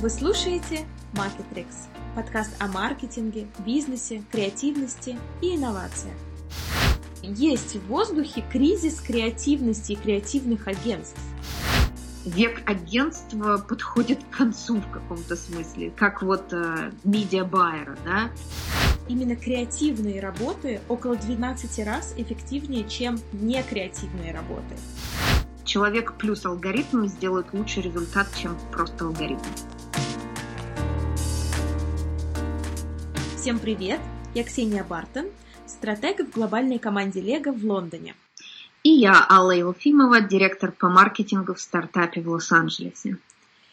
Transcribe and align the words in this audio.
Вы 0.00 0.08
слушаете 0.08 0.86
Marketrix, 1.12 1.66
подкаст 2.16 2.50
о 2.58 2.68
маркетинге, 2.68 3.46
бизнесе, 3.58 4.22
креативности 4.32 5.18
и 5.42 5.56
инновациях. 5.56 6.14
Есть 7.22 7.76
в 7.76 7.86
воздухе 7.86 8.42
кризис 8.50 8.98
креативности 8.98 9.92
и 9.92 9.96
креативных 9.96 10.68
агентств. 10.68 11.20
Век 12.24 12.62
агентства 12.64 13.58
подходит 13.58 14.24
к 14.24 14.38
концу 14.38 14.80
в 14.80 14.90
каком-то 14.90 15.36
смысле, 15.36 15.90
как 15.94 16.22
вот 16.22 16.50
э, 16.54 16.92
медиабайера, 17.04 17.98
да? 18.02 18.30
Именно 19.06 19.36
креативные 19.36 20.22
работы 20.22 20.80
около 20.88 21.16
12 21.16 21.86
раз 21.86 22.14
эффективнее, 22.16 22.88
чем 22.88 23.20
некреативные 23.32 24.32
работы. 24.32 24.76
Человек 25.66 26.14
плюс 26.14 26.46
алгоритм 26.46 27.04
сделает 27.04 27.52
лучший 27.52 27.82
результат, 27.82 28.28
чем 28.34 28.56
просто 28.72 29.04
алгоритм. 29.04 29.44
Всем 33.40 33.58
привет! 33.58 34.00
Я 34.34 34.44
Ксения 34.44 34.84
Бартон, 34.84 35.24
стратег 35.66 36.20
в 36.20 36.30
глобальной 36.30 36.78
команде 36.78 37.22
Лего 37.22 37.52
в 37.52 37.64
Лондоне. 37.64 38.14
И 38.82 38.90
я, 38.90 39.26
Алла 39.30 39.52
Елфимова, 39.52 40.20
директор 40.20 40.70
по 40.70 40.90
маркетингу 40.90 41.54
в 41.54 41.60
стартапе 41.62 42.20
в 42.20 42.28
Лос-Анджелесе. 42.28 43.16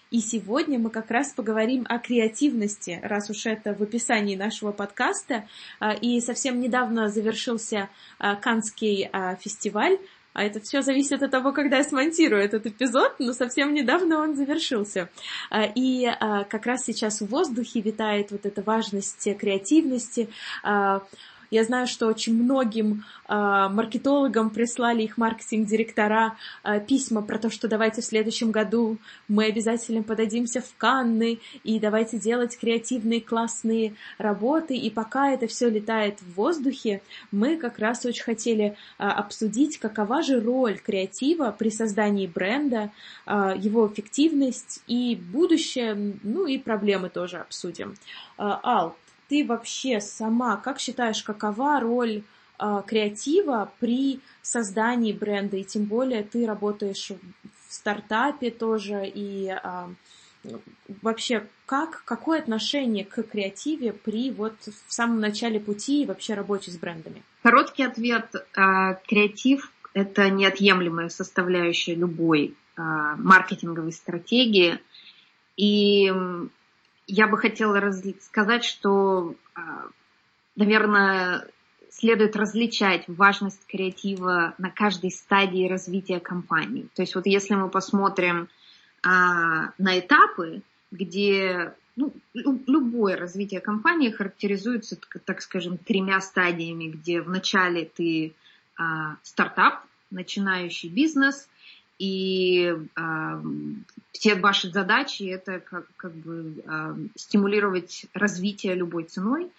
И 0.09 0.21
сегодня 0.21 0.79
мы 0.79 0.89
как 0.89 1.11
раз 1.11 1.33
поговорим 1.33 1.85
о 1.89 1.99
креативности, 1.99 3.01
раз 3.03 3.29
уж 3.29 3.45
это 3.45 3.73
в 3.73 3.83
описании 3.83 4.37
нашего 4.37 4.71
подкаста. 4.71 5.45
А, 5.81 5.91
и 5.91 6.21
совсем 6.21 6.61
недавно 6.61 7.09
завершился 7.09 7.89
а, 8.19 8.35
Канский 8.35 9.09
а, 9.11 9.35
фестиваль, 9.35 9.97
а 10.37 10.43
это 10.43 10.59
все 10.59 10.83
зависит 10.83 11.23
от 11.23 11.31
того, 11.31 11.51
когда 11.51 11.77
я 11.77 11.83
смонтирую 11.83 12.43
этот 12.43 12.67
эпизод, 12.67 13.15
но 13.17 13.33
совсем 13.33 13.73
недавно 13.73 14.19
он 14.19 14.35
завершился. 14.35 15.09
А, 15.49 15.63
и 15.63 16.05
а, 16.05 16.43
как 16.43 16.67
раз 16.67 16.85
сейчас 16.85 17.21
в 17.21 17.25
воздухе 17.25 17.81
витает 17.81 18.29
вот 18.29 18.45
эта 18.45 18.61
важность 18.61 19.27
креативности, 19.39 20.29
а, 20.61 21.01
я 21.49 21.63
знаю, 21.63 21.87
что 21.87 22.07
очень 22.07 22.33
многим 22.33 23.03
э, 23.27 23.33
маркетологам 23.33 24.49
прислали 24.49 25.03
их 25.03 25.17
маркетинг-директора 25.17 26.37
э, 26.63 26.79
письма 26.79 27.21
про 27.21 27.39
то, 27.39 27.49
что 27.49 27.67
давайте 27.67 28.01
в 28.01 28.05
следующем 28.05 28.51
году 28.51 28.97
мы 29.27 29.45
обязательно 29.45 30.03
подадимся 30.03 30.61
в 30.61 30.75
Канны 30.77 31.39
и 31.63 31.79
давайте 31.79 32.19
делать 32.19 32.57
креативные 32.57 33.21
классные 33.21 33.95
работы. 34.17 34.75
И 34.75 34.89
пока 34.89 35.31
это 35.31 35.47
все 35.47 35.69
летает 35.69 36.19
в 36.21 36.35
воздухе, 36.35 37.01
мы 37.31 37.57
как 37.57 37.79
раз 37.79 38.05
очень 38.05 38.23
хотели 38.23 38.75
э, 38.99 39.03
обсудить, 39.03 39.77
какова 39.77 40.21
же 40.21 40.39
роль 40.39 40.77
креатива 40.77 41.55
при 41.57 41.69
создании 41.69 42.27
бренда, 42.27 42.91
его 43.25 43.87
эффективность 43.87 44.81
и 44.87 45.15
будущее, 45.15 46.15
ну 46.23 46.45
и 46.45 46.57
проблемы 46.57 47.09
тоже 47.09 47.37
обсудим. 47.37 47.95
Ал, 48.37 48.95
ты 49.29 49.45
вообще 49.45 49.99
сама 49.99 50.57
как 50.57 50.79
считаешь, 50.79 51.23
какова 51.23 51.79
роль 51.79 52.23
э, 52.59 52.81
креатива 52.87 53.71
при 53.79 54.19
создании 54.41 55.13
бренда? 55.13 55.57
И 55.57 55.63
тем 55.63 55.85
более 55.85 56.23
ты 56.23 56.45
работаешь 56.45 57.11
в 57.67 57.73
стартапе 57.73 58.51
тоже 58.51 59.03
и 59.05 59.49
э, 59.51 60.49
вообще 61.01 61.47
как, 61.65 62.03
какое 62.05 62.39
отношение 62.39 63.03
к 63.03 63.23
креативе 63.23 63.93
при 63.93 64.31
вот 64.31 64.55
в 64.65 64.93
самом 64.93 65.19
начале 65.19 65.59
пути 65.59 66.03
и 66.03 66.05
вообще 66.05 66.33
работе 66.33 66.71
с 66.71 66.77
брендами? 66.77 67.23
Короткий 67.43 67.83
ответ. 67.83 68.33
Креатив– 68.53 69.71
это 69.93 70.29
неотъемлемая 70.29 71.09
составляющая 71.09 71.95
любой 71.95 72.55
маркетинговой 72.77 73.91
стратегии. 73.91 74.79
И 75.57 76.13
я 77.07 77.27
бы 77.27 77.37
хотела 77.37 77.91
сказать, 78.21 78.63
что, 78.63 79.33
а, 79.55 79.87
наверное, 80.55 81.47
следует 81.89 82.35
различать 82.35 83.05
важность 83.07 83.65
креатива 83.65 84.53
на 84.57 84.69
каждой 84.69 85.11
стадии 85.11 85.67
развития 85.67 86.19
компании. 86.19 86.87
То 86.93 87.01
есть 87.01 87.15
вот 87.15 87.25
если 87.25 87.55
мы 87.55 87.69
посмотрим 87.69 88.49
а, 89.03 89.71
на 89.77 89.99
этапы, 89.99 90.61
где 90.91 91.73
ну, 91.95 92.13
любое 92.33 93.17
развитие 93.17 93.61
компании 93.61 94.11
характеризуется, 94.11 94.99
так 95.25 95.41
скажем, 95.41 95.77
тремя 95.77 96.21
стадиями, 96.21 96.89
где 96.89 97.21
вначале 97.21 97.85
ты 97.85 98.35
а, 98.77 99.17
стартап, 99.23 99.83
начинающий 100.11 100.89
бизнес, 100.89 101.49
и 101.99 102.75
э, 102.95 103.41
все 104.11 104.35
ваши 104.35 104.71
задачи 104.71 105.23
это 105.23 105.59
как, 105.59 105.85
как 105.95 106.13
бы 106.13 106.63
э, 106.65 106.95
стимулировать 107.15 108.05
развитие 108.13 108.75
любой 108.75 109.05
ценой. 109.05 109.51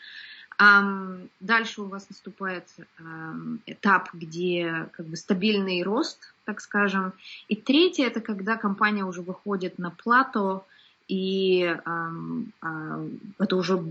Э, 0.61 1.19
дальше 1.41 1.83
у 1.83 1.87
вас 1.87 2.09
наступает 2.09 2.65
э, 2.79 3.03
этап, 3.67 4.11
где 4.13 4.89
как 4.93 5.07
бы 5.07 5.17
стабильный 5.17 5.83
рост, 5.83 6.33
так 6.45 6.61
скажем. 6.61 7.13
И 7.49 7.57
третье 7.57 8.07
это 8.07 8.21
когда 8.21 8.57
компания 8.57 9.05
уже 9.05 9.23
выходит 9.23 9.79
на 9.79 9.91
плато, 9.91 10.65
и 11.09 11.63
э, 11.63 11.79
э, 12.63 13.09
это 13.39 13.57
уже 13.57 13.83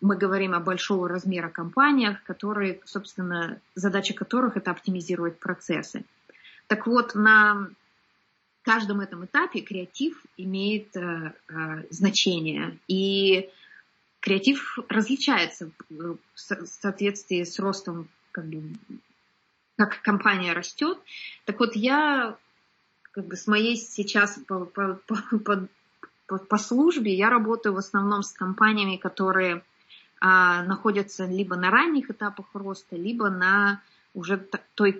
мы 0.00 0.16
говорим 0.16 0.52
о 0.52 0.60
большого 0.60 1.08
размера 1.08 1.48
компаниях, 1.48 2.22
которые, 2.24 2.80
собственно, 2.84 3.60
задача 3.76 4.14
которых 4.14 4.56
это 4.56 4.72
оптимизировать 4.72 5.38
процессы. 5.38 6.04
Так 6.66 6.88
вот, 6.88 7.14
на 7.14 7.68
каждом 8.62 9.00
этом 9.00 9.24
этапе 9.24 9.60
креатив 9.60 10.22
имеет 10.36 10.96
э, 10.96 11.32
э, 11.48 11.84
значение. 11.90 12.78
И 12.88 13.50
креатив 14.20 14.78
различается 14.88 15.70
в 15.90 16.18
соответствии 16.34 17.42
с 17.42 17.58
ростом, 17.58 18.08
как, 18.30 18.46
бы, 18.46 18.62
как 19.76 20.00
компания 20.02 20.52
растет. 20.52 20.98
Так 21.44 21.58
вот, 21.60 21.76
я 21.76 22.36
как 23.10 23.26
бы 23.26 23.36
с 23.36 23.46
моей 23.46 23.76
сейчас 23.76 24.38
по, 24.46 24.64
по, 24.64 25.00
по, 25.06 25.68
по, 26.26 26.38
по 26.38 26.58
службе, 26.58 27.14
я 27.14 27.30
работаю 27.30 27.74
в 27.74 27.78
основном 27.78 28.22
с 28.22 28.32
компаниями, 28.32 28.96
которые 28.96 29.62
а, 30.20 30.62
находятся 30.62 31.26
либо 31.26 31.56
на 31.56 31.70
ранних 31.70 32.10
этапах 32.10 32.46
роста, 32.54 32.96
либо 32.96 33.28
на 33.28 33.82
уже 34.14 34.38
той 34.74 34.92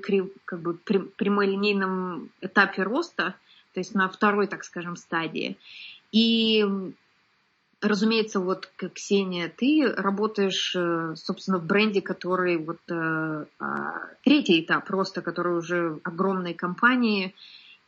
как 0.45 0.61
бы 0.61 0.75
прямолинейном 0.75 2.31
этапе 2.41 2.83
роста, 2.83 3.37
то 3.73 3.81
есть 3.81 3.95
на 3.95 4.09
второй, 4.09 4.47
так 4.47 4.65
скажем, 4.65 4.97
стадии. 4.97 5.57
И 6.13 6.65
разумеется, 7.81 8.41
вот 8.41 8.71
Ксения, 8.95 9.53
ты 9.55 9.93
работаешь, 9.97 10.75
э, 10.77 11.15
собственно, 11.17 11.59
в 11.59 11.67
бренде, 11.67 12.01
который 12.01 12.57
вот 12.57 12.79
э, 12.89 13.45
а, 13.59 13.95
третий 14.25 14.61
этап 14.61 14.87
просто, 14.87 15.21
который 15.21 15.59
уже 15.59 15.99
огромной 16.05 16.55
компании. 16.55 17.35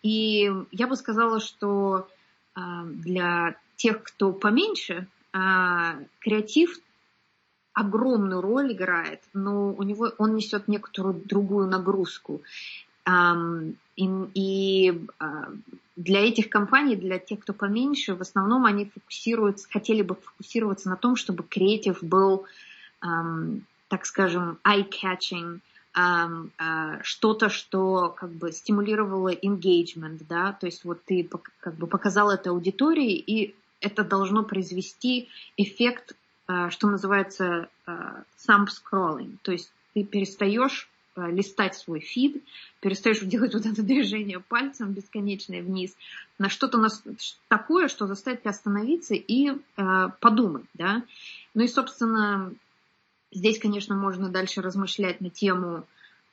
И 0.03 0.51
я 0.73 0.87
бы 0.87 0.97
сказала, 0.97 1.41
что 1.41 2.09
а, 2.55 2.85
для 2.85 3.57
тех, 3.77 4.03
кто 4.03 4.33
поменьше, 4.33 5.07
а, 5.33 5.97
креатив 6.19 6.79
огромную 7.73 8.41
роль 8.41 8.73
играет, 8.73 9.21
но 9.33 9.73
у 9.73 9.83
него 9.83 10.13
он 10.19 10.37
несет 10.37 10.69
некоторую 10.69 11.15
другую 11.15 11.69
нагрузку. 11.69 12.43
И, 13.07 14.09
и 14.35 15.07
а, 15.19 15.49
для 15.97 16.21
этих 16.21 16.49
компаний, 16.49 16.97
для 16.97 17.19
тех, 17.19 17.41
кто 17.41 17.53
поменьше, 17.53 18.15
в 18.15 18.21
основном 18.21 18.67
они 18.67 18.87
фокусируются, 18.87 19.69
хотели 19.71 20.03
бы 20.03 20.17
фокусироваться 20.17 20.89
на 20.89 20.97
том, 20.97 21.15
чтобы 21.17 21.45
креатив 21.45 22.03
был, 22.03 22.47
так 23.01 24.07
скажем, 24.07 24.59
eye-catching, 24.65 25.61
а, 25.97 27.03
что-то, 27.03 27.49
что 27.49 28.09
как 28.09 28.31
бы 28.31 28.51
стимулировало 28.51 29.33
engagement, 29.33 30.25
да, 30.29 30.53
то 30.53 30.67
есть 30.67 30.85
вот 30.85 31.05
ты 31.05 31.29
как 31.61 31.75
бы 31.75 31.87
показал 31.87 32.31
это 32.31 32.51
аудитории, 32.51 33.13
и 33.13 33.55
это 33.81 34.03
должно 34.03 34.43
произвести 34.43 35.29
эффект, 35.57 36.17
а, 36.49 36.71
что 36.71 36.89
называется 36.89 37.69
thumb 37.87 38.67
scrolling, 38.67 39.37
то 39.43 39.53
есть 39.53 39.71
ты 39.93 40.03
перестаешь 40.03 40.89
листать 41.17 41.75
свой 41.75 42.01
фид, 42.01 42.43
перестаешь 42.81 43.21
делать 43.21 43.55
вот 43.55 43.67
это 43.67 43.83
движение 43.83 44.41
пальцем 44.41 44.93
бесконечное 44.93 45.63
вниз, 45.63 45.95
на 46.39 46.49
что-то 46.49 46.85
такое, 47.49 47.89
что 47.89 48.07
заставит 48.07 48.41
тебя 48.41 48.51
остановиться 48.51 49.15
и 49.15 49.51
э, 49.51 50.09
подумать, 50.21 50.67
да. 50.75 51.03
Ну 51.55 51.63
и, 51.63 51.69
собственно, 51.69 52.53
здесь, 53.31 53.59
конечно, 53.59 53.95
можно 53.95 54.29
дальше 54.29 54.61
размышлять 54.61 55.21
на 55.21 55.31
тему, 55.31 55.87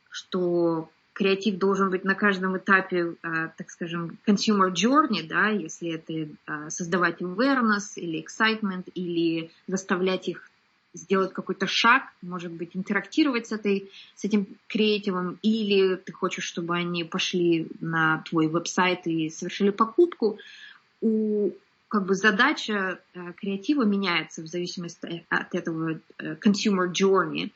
что 0.09 0.89
креатив 1.13 1.57
должен 1.57 1.89
быть 1.89 2.03
на 2.03 2.15
каждом 2.15 2.57
этапе, 2.57 3.15
э, 3.21 3.49
так 3.55 3.69
скажем, 3.69 4.17
consumer 4.25 4.73
journey, 4.73 5.27
да, 5.27 5.49
если 5.49 5.91
это 5.91 6.13
э, 6.13 6.69
создавать 6.69 7.21
awareness 7.21 7.93
или 7.95 8.23
excitement, 8.23 8.89
или 8.93 9.51
заставлять 9.67 10.27
их 10.29 10.50
сделать 10.93 11.33
какой-то 11.33 11.67
шаг, 11.67 12.03
может 12.21 12.51
быть, 12.51 12.71
интерактировать 12.73 13.47
с, 13.47 13.51
этой, 13.51 13.89
с 14.15 14.25
этим 14.25 14.47
креативом, 14.67 15.39
или 15.41 15.95
ты 15.95 16.11
хочешь, 16.11 16.43
чтобы 16.43 16.75
они 16.75 17.03
пошли 17.03 17.67
на 17.79 18.23
твой 18.29 18.47
веб-сайт 18.47 19.07
и 19.07 19.29
совершили 19.29 19.69
покупку. 19.69 20.37
У 21.01 21.51
как 21.87 22.05
бы 22.05 22.15
задача 22.15 22.99
э, 23.13 23.33
креатива 23.33 23.83
меняется 23.83 24.41
в 24.41 24.47
зависимости 24.47 25.25
от 25.27 25.53
этого 25.53 25.99
э, 26.19 26.35
consumer 26.35 26.89
journey. 26.89 27.51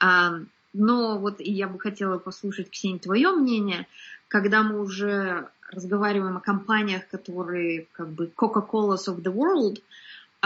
Э, 0.00 0.44
но 0.72 1.18
вот 1.18 1.40
я 1.40 1.66
бы 1.66 1.80
хотела 1.80 2.18
послушать, 2.18 2.70
Ксения, 2.70 3.00
твое 3.00 3.32
мнение, 3.32 3.86
когда 4.28 4.62
мы 4.62 4.80
уже 4.80 5.48
разговариваем 5.70 6.36
о 6.36 6.40
компаниях, 6.40 7.08
которые 7.08 7.86
как 7.92 8.10
бы 8.10 8.30
Coca-Colas 8.36 9.08
of 9.08 9.22
the 9.22 9.32
world, 9.32 9.82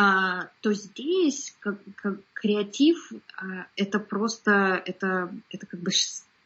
а, 0.00 0.48
то 0.60 0.72
здесь 0.74 1.56
как, 1.58 1.76
как 1.96 2.20
креатив 2.32 3.10
а, 3.36 3.66
это 3.74 3.98
просто 3.98 4.80
это 4.86 5.28
это 5.50 5.66
как 5.66 5.80
бы 5.80 5.90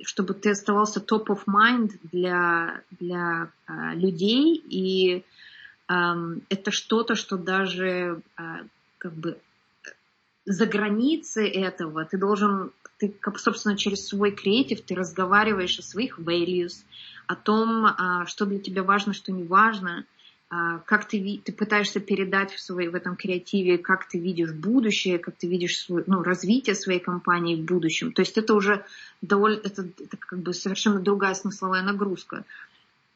чтобы 0.03 0.33
ты 0.33 0.53
оставался 0.53 1.01
top 1.01 1.27
of 1.27 1.41
mind 1.47 1.91
для 2.11 2.83
для 2.99 3.53
а, 3.67 3.95
людей. 3.95 4.57
И 4.57 5.23
а, 5.87 6.17
это 6.49 6.71
что-то, 6.71 7.15
что 7.15 7.37
даже 7.37 8.23
а, 8.39 8.61
как 8.97 9.13
бы 9.13 9.39
за 10.47 10.65
границей 10.65 11.47
этого 11.49 12.07
ты 12.07 12.17
должен 12.17 12.73
ты, 12.97 13.11
как, 13.11 13.39
собственно, 13.39 13.77
через 13.77 14.07
свой 14.07 14.31
креатив 14.31 14.81
ты 14.81 14.95
разговариваешь 14.95 15.79
о 15.79 15.83
своих 15.83 16.19
values, 16.19 16.85
о 17.27 17.37
том, 17.37 17.85
а, 17.85 18.25
что 18.25 18.47
для 18.47 18.61
тебя 18.61 18.83
важно, 18.83 19.13
что 19.13 19.31
не 19.31 19.45
важно, 19.45 20.07
как 20.85 21.07
ты, 21.09 21.41
ты 21.43 21.51
пытаешься 21.51 21.99
передать 21.99 22.53
в, 22.53 22.61
свой, 22.61 22.89
в 22.89 22.95
этом 22.95 23.17
креативе, 23.17 23.79
как 23.79 24.07
ты 24.07 24.19
видишь 24.19 24.53
будущее, 24.53 25.19
как 25.19 25.37
ты 25.37 25.47
видишь 25.47 25.79
свой, 25.79 26.05
ну, 26.07 26.23
развитие 26.23 26.75
своей 26.75 27.01
компании 27.01 27.57
в 27.57 27.65
будущем. 27.65 28.13
То 28.13 28.21
есть 28.21 28.37
это 28.37 28.53
уже 28.53 28.85
довольно, 29.23 29.61
это, 29.65 29.83
это 29.99 30.17
как 30.19 30.41
бы 30.41 30.53
совершенно 30.53 31.01
другая 31.01 31.33
смысловая 31.33 31.83
нагрузка. 31.83 32.45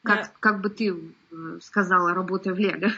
Как, 0.03 0.23
да. 0.23 0.33
как 0.41 0.63
бы 0.63 0.71
ты 0.71 0.95
э, 0.95 1.59
сказала, 1.61 2.15
работая 2.15 2.55
в 2.55 2.59
Лего? 2.59 2.91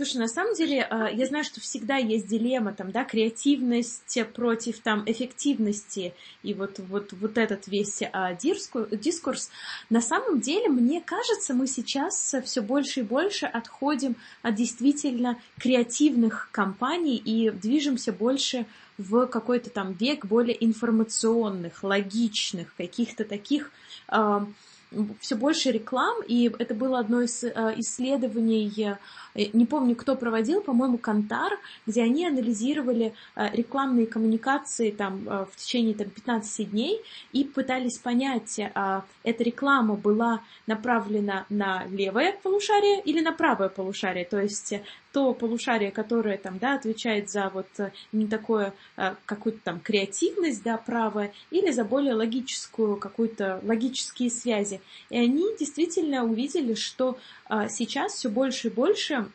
Слушай, 0.00 0.16
на 0.16 0.28
самом 0.28 0.54
деле, 0.54 0.88
э, 0.90 1.08
я 1.12 1.26
знаю, 1.26 1.44
что 1.44 1.60
всегда 1.60 1.96
есть 1.96 2.26
дилемма, 2.26 2.72
там, 2.72 2.90
да, 2.90 3.04
креативность 3.04 4.18
против, 4.32 4.80
там, 4.80 5.02
эффективности, 5.04 6.14
и 6.42 6.54
вот, 6.54 6.78
вот, 6.78 7.12
вот 7.12 7.36
этот 7.36 7.66
весь 7.66 8.00
а, 8.10 8.32
дискурс. 8.32 9.50
На 9.90 10.00
самом 10.00 10.40
деле, 10.40 10.70
мне 10.70 11.02
кажется, 11.02 11.52
мы 11.52 11.66
сейчас 11.66 12.34
все 12.46 12.62
больше 12.62 13.00
и 13.00 13.02
больше 13.02 13.44
отходим 13.44 14.16
от 14.40 14.54
действительно 14.54 15.38
креативных 15.58 16.48
компаний 16.50 17.18
и 17.18 17.50
движемся 17.50 18.10
больше 18.10 18.64
в 18.96 19.26
какой-то 19.26 19.68
там 19.68 19.92
век 19.92 20.24
более 20.24 20.64
информационных, 20.64 21.84
логичных, 21.84 22.74
каких-то 22.74 23.26
таких 23.26 23.70
э, 24.08 24.46
все 25.20 25.36
больше 25.36 25.70
реклам, 25.70 26.22
и 26.26 26.52
это 26.58 26.74
было 26.74 26.98
одно 26.98 27.22
из 27.22 27.44
э, 27.44 27.50
исследований, 27.76 28.96
э, 29.34 29.46
не 29.52 29.66
помню, 29.66 29.94
кто 29.94 30.16
проводил, 30.16 30.60
по-моему, 30.60 30.98
Кантар, 30.98 31.58
где 31.86 32.02
они 32.02 32.26
анализировали 32.26 33.14
э, 33.36 33.48
рекламные 33.52 34.06
коммуникации 34.06 34.90
там, 34.90 35.20
в 35.24 35.50
течение 35.56 35.94
там, 35.94 36.10
15 36.10 36.70
дней 36.70 37.00
и 37.32 37.44
пытались 37.44 37.98
понять, 37.98 38.58
эта 38.58 39.44
реклама 39.44 39.94
была 39.94 40.40
направлена 40.66 41.46
на 41.48 41.84
левое 41.86 42.36
полушарие 42.42 43.00
или 43.02 43.20
на 43.20 43.32
правое 43.32 43.68
полушарие, 43.68 44.24
то 44.24 44.40
есть 44.40 44.74
то 45.12 45.34
полушарие, 45.34 45.90
которое 45.90 46.38
там, 46.38 46.58
да, 46.58 46.74
отвечает 46.74 47.30
за 47.30 47.50
вот 47.52 47.66
не 48.12 48.26
такое, 48.26 48.74
какую-то 49.26 49.58
там 49.64 49.80
креативность, 49.80 50.62
да, 50.62 50.76
правое, 50.76 51.32
или 51.50 51.70
за 51.70 51.84
более 51.84 52.14
логическую, 52.14 52.96
какую-то 52.96 53.60
логические 53.64 54.30
связи. 54.30 54.80
И 55.10 55.18
они 55.18 55.44
действительно 55.58 56.24
увидели, 56.24 56.74
что 56.74 57.18
а, 57.46 57.68
сейчас 57.68 58.14
все 58.14 58.28
больше 58.28 58.68
и 58.68 58.70
больше 58.70 59.26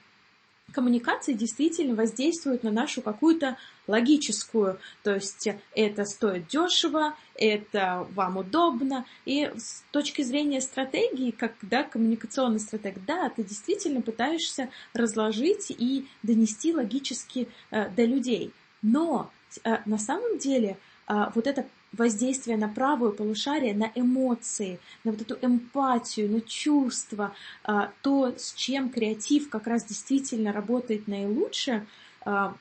коммуникации 0.75 1.33
действительно 1.33 1.95
воздействуют 1.95 2.63
на 2.63 2.71
нашу 2.71 3.01
какую-то 3.01 3.57
логическую, 3.87 4.77
то 5.03 5.15
есть 5.15 5.47
это 5.73 6.03
стоит 6.03 6.47
дешево, 6.47 7.15
это 7.35 8.05
вам 8.13 8.37
удобно, 8.37 9.05
и 9.25 9.51
с 9.55 9.83
точки 9.91 10.21
зрения 10.21 10.59
стратегии, 10.59 11.31
как 11.31 11.53
да, 11.61 11.83
коммуникационный 11.83 12.59
стратег, 12.59 12.97
да, 13.07 13.29
ты 13.29 13.43
действительно 13.43 14.01
пытаешься 14.01 14.69
разложить 14.93 15.71
и 15.71 16.07
донести 16.23 16.73
логически 16.73 17.47
э, 17.71 17.89
до 17.89 18.03
людей, 18.03 18.51
но 18.81 19.31
э, 19.63 19.77
на 19.85 19.97
самом 19.97 20.37
деле 20.39 20.77
э, 21.07 21.13
вот 21.33 21.47
это 21.47 21.65
воздействие 21.97 22.57
на 22.57 22.67
правую 22.67 23.13
полушарие, 23.13 23.73
на 23.73 23.91
эмоции, 23.95 24.79
на 25.03 25.11
вот 25.11 25.21
эту 25.21 25.37
эмпатию, 25.41 26.29
на 26.29 26.41
чувства, 26.41 27.33
а, 27.63 27.91
то, 28.01 28.33
с 28.37 28.53
чем 28.53 28.89
креатив 28.89 29.49
как 29.49 29.67
раз 29.67 29.85
действительно 29.85 30.51
работает 30.51 31.07
наилучше, 31.07 31.85
а, 32.21 32.55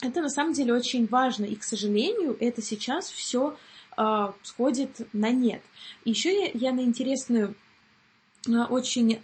это 0.00 0.20
на 0.20 0.28
самом 0.28 0.52
деле 0.52 0.74
очень 0.74 1.06
важно. 1.06 1.44
И, 1.44 1.56
к 1.56 1.62
сожалению, 1.62 2.36
это 2.40 2.62
сейчас 2.62 3.10
все 3.10 3.56
а, 3.96 4.34
сходит 4.42 5.08
на 5.12 5.30
нет. 5.30 5.62
Еще 6.04 6.50
я, 6.54 6.72
на 6.72 6.80
интересную 6.80 7.54
очень 8.48 9.20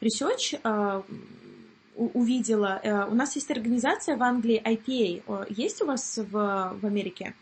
research 0.00 1.04
увидела. 1.96 3.08
У 3.10 3.14
нас 3.16 3.34
есть 3.34 3.50
организация 3.50 4.16
в 4.16 4.22
Англии 4.22 4.62
IPA. 4.64 5.46
Есть 5.50 5.82
у 5.82 5.86
вас 5.86 6.18
в, 6.18 6.30
в 6.80 6.86
Америке? 6.86 7.34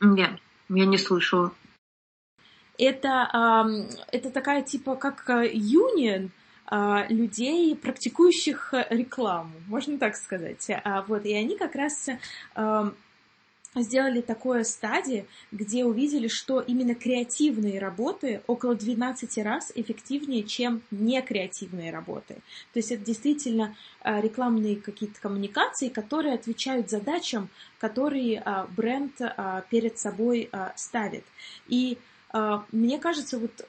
Нет, 0.00 0.30
я 0.68 0.86
не 0.86 0.98
слышала. 0.98 1.52
Это, 2.76 3.66
это 4.10 4.30
такая 4.30 4.62
типа 4.62 4.96
как 4.96 5.28
юнион 5.28 6.30
а, 6.66 7.06
людей, 7.08 7.76
практикующих 7.76 8.74
рекламу, 8.90 9.52
можно 9.68 9.98
так 9.98 10.16
сказать. 10.16 10.68
А, 10.82 11.02
вот, 11.02 11.24
и 11.24 11.34
они 11.34 11.56
как 11.56 11.74
раз 11.74 12.08
сделали 13.82 14.20
такое 14.20 14.64
стадии, 14.64 15.26
где 15.50 15.84
увидели, 15.84 16.28
что 16.28 16.60
именно 16.60 16.94
креативные 16.94 17.78
работы 17.78 18.42
около 18.46 18.74
12 18.74 19.38
раз 19.38 19.72
эффективнее, 19.74 20.44
чем 20.44 20.82
некреативные 20.90 21.90
работы. 21.90 22.34
То 22.72 22.78
есть 22.78 22.92
это 22.92 23.04
действительно 23.04 23.74
а, 24.00 24.20
рекламные 24.20 24.76
какие-то 24.76 25.20
коммуникации, 25.20 25.88
которые 25.88 26.34
отвечают 26.34 26.90
задачам, 26.90 27.48
которые 27.78 28.40
а, 28.44 28.66
бренд 28.76 29.20
а, 29.20 29.62
перед 29.70 29.98
собой 29.98 30.50
ставит. 30.76 31.24
И 31.68 31.98
мне 32.72 32.98
кажется, 32.98 33.38
вот 33.38 33.68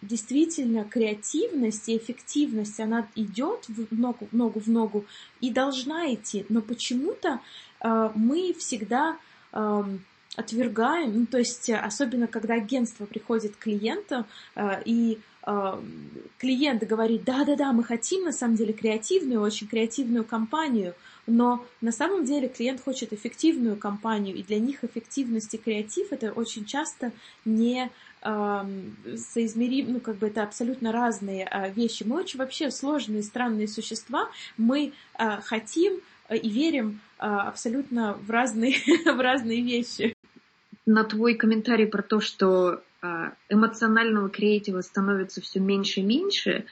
действительно 0.00 0.84
креативность 0.84 1.86
и 1.90 1.98
эффективность, 1.98 2.80
она 2.80 3.06
идет 3.14 3.68
в 3.68 3.94
ногу, 3.94 4.26
ногу 4.32 4.58
в 4.58 4.68
ногу 4.68 5.04
и 5.42 5.50
должна 5.50 6.14
идти, 6.14 6.46
но 6.48 6.62
почему-то 6.62 7.40
мы 8.14 8.54
всегда 8.58 9.18
отвергаем, 10.36 11.20
ну, 11.20 11.26
то 11.26 11.38
есть 11.38 11.70
особенно 11.70 12.26
когда 12.26 12.54
агентство 12.54 13.06
приходит 13.06 13.56
к 13.56 13.60
клиенту 13.60 14.26
э, 14.54 14.82
и 14.84 15.18
э, 15.46 15.80
клиент 16.38 16.82
говорит, 16.84 17.24
да-да-да, 17.24 17.72
мы 17.72 17.82
хотим 17.82 18.24
на 18.24 18.32
самом 18.32 18.56
деле 18.56 18.72
креативную, 18.72 19.40
очень 19.40 19.66
креативную 19.66 20.24
компанию, 20.24 20.94
но 21.26 21.64
на 21.80 21.92
самом 21.92 22.24
деле 22.24 22.48
клиент 22.48 22.82
хочет 22.82 23.12
эффективную 23.12 23.76
компанию, 23.76 24.36
и 24.36 24.42
для 24.42 24.58
них 24.58 24.84
эффективность 24.84 25.54
и 25.54 25.58
креатив 25.58 26.12
это 26.12 26.32
очень 26.32 26.64
часто 26.64 27.12
не 27.44 27.90
соизмерим, 28.22 29.92
ну, 29.92 30.00
как 30.00 30.16
бы 30.16 30.26
это 30.26 30.42
абсолютно 30.42 30.90
разные 30.90 31.46
а, 31.46 31.68
вещи. 31.68 32.02
Мы 32.02 32.18
очень 32.18 32.38
вообще 32.38 32.70
сложные, 32.70 33.22
странные 33.22 33.68
существа. 33.68 34.28
Мы 34.56 34.92
а, 35.14 35.40
хотим 35.40 36.00
и 36.30 36.48
верим 36.48 37.00
а, 37.18 37.42
абсолютно 37.42 38.14
в 38.14 38.30
разные, 38.30 38.74
в 39.04 39.20
разные 39.20 39.62
вещи. 39.62 40.12
На 40.86 41.04
твой 41.04 41.34
комментарий 41.34 41.86
про 41.86 42.02
то, 42.02 42.20
что 42.20 42.82
эмоционального 43.48 44.28
креатива 44.28 44.80
становится 44.80 45.40
все 45.40 45.60
меньше 45.60 46.00
и 46.00 46.02
меньше, 46.02 46.64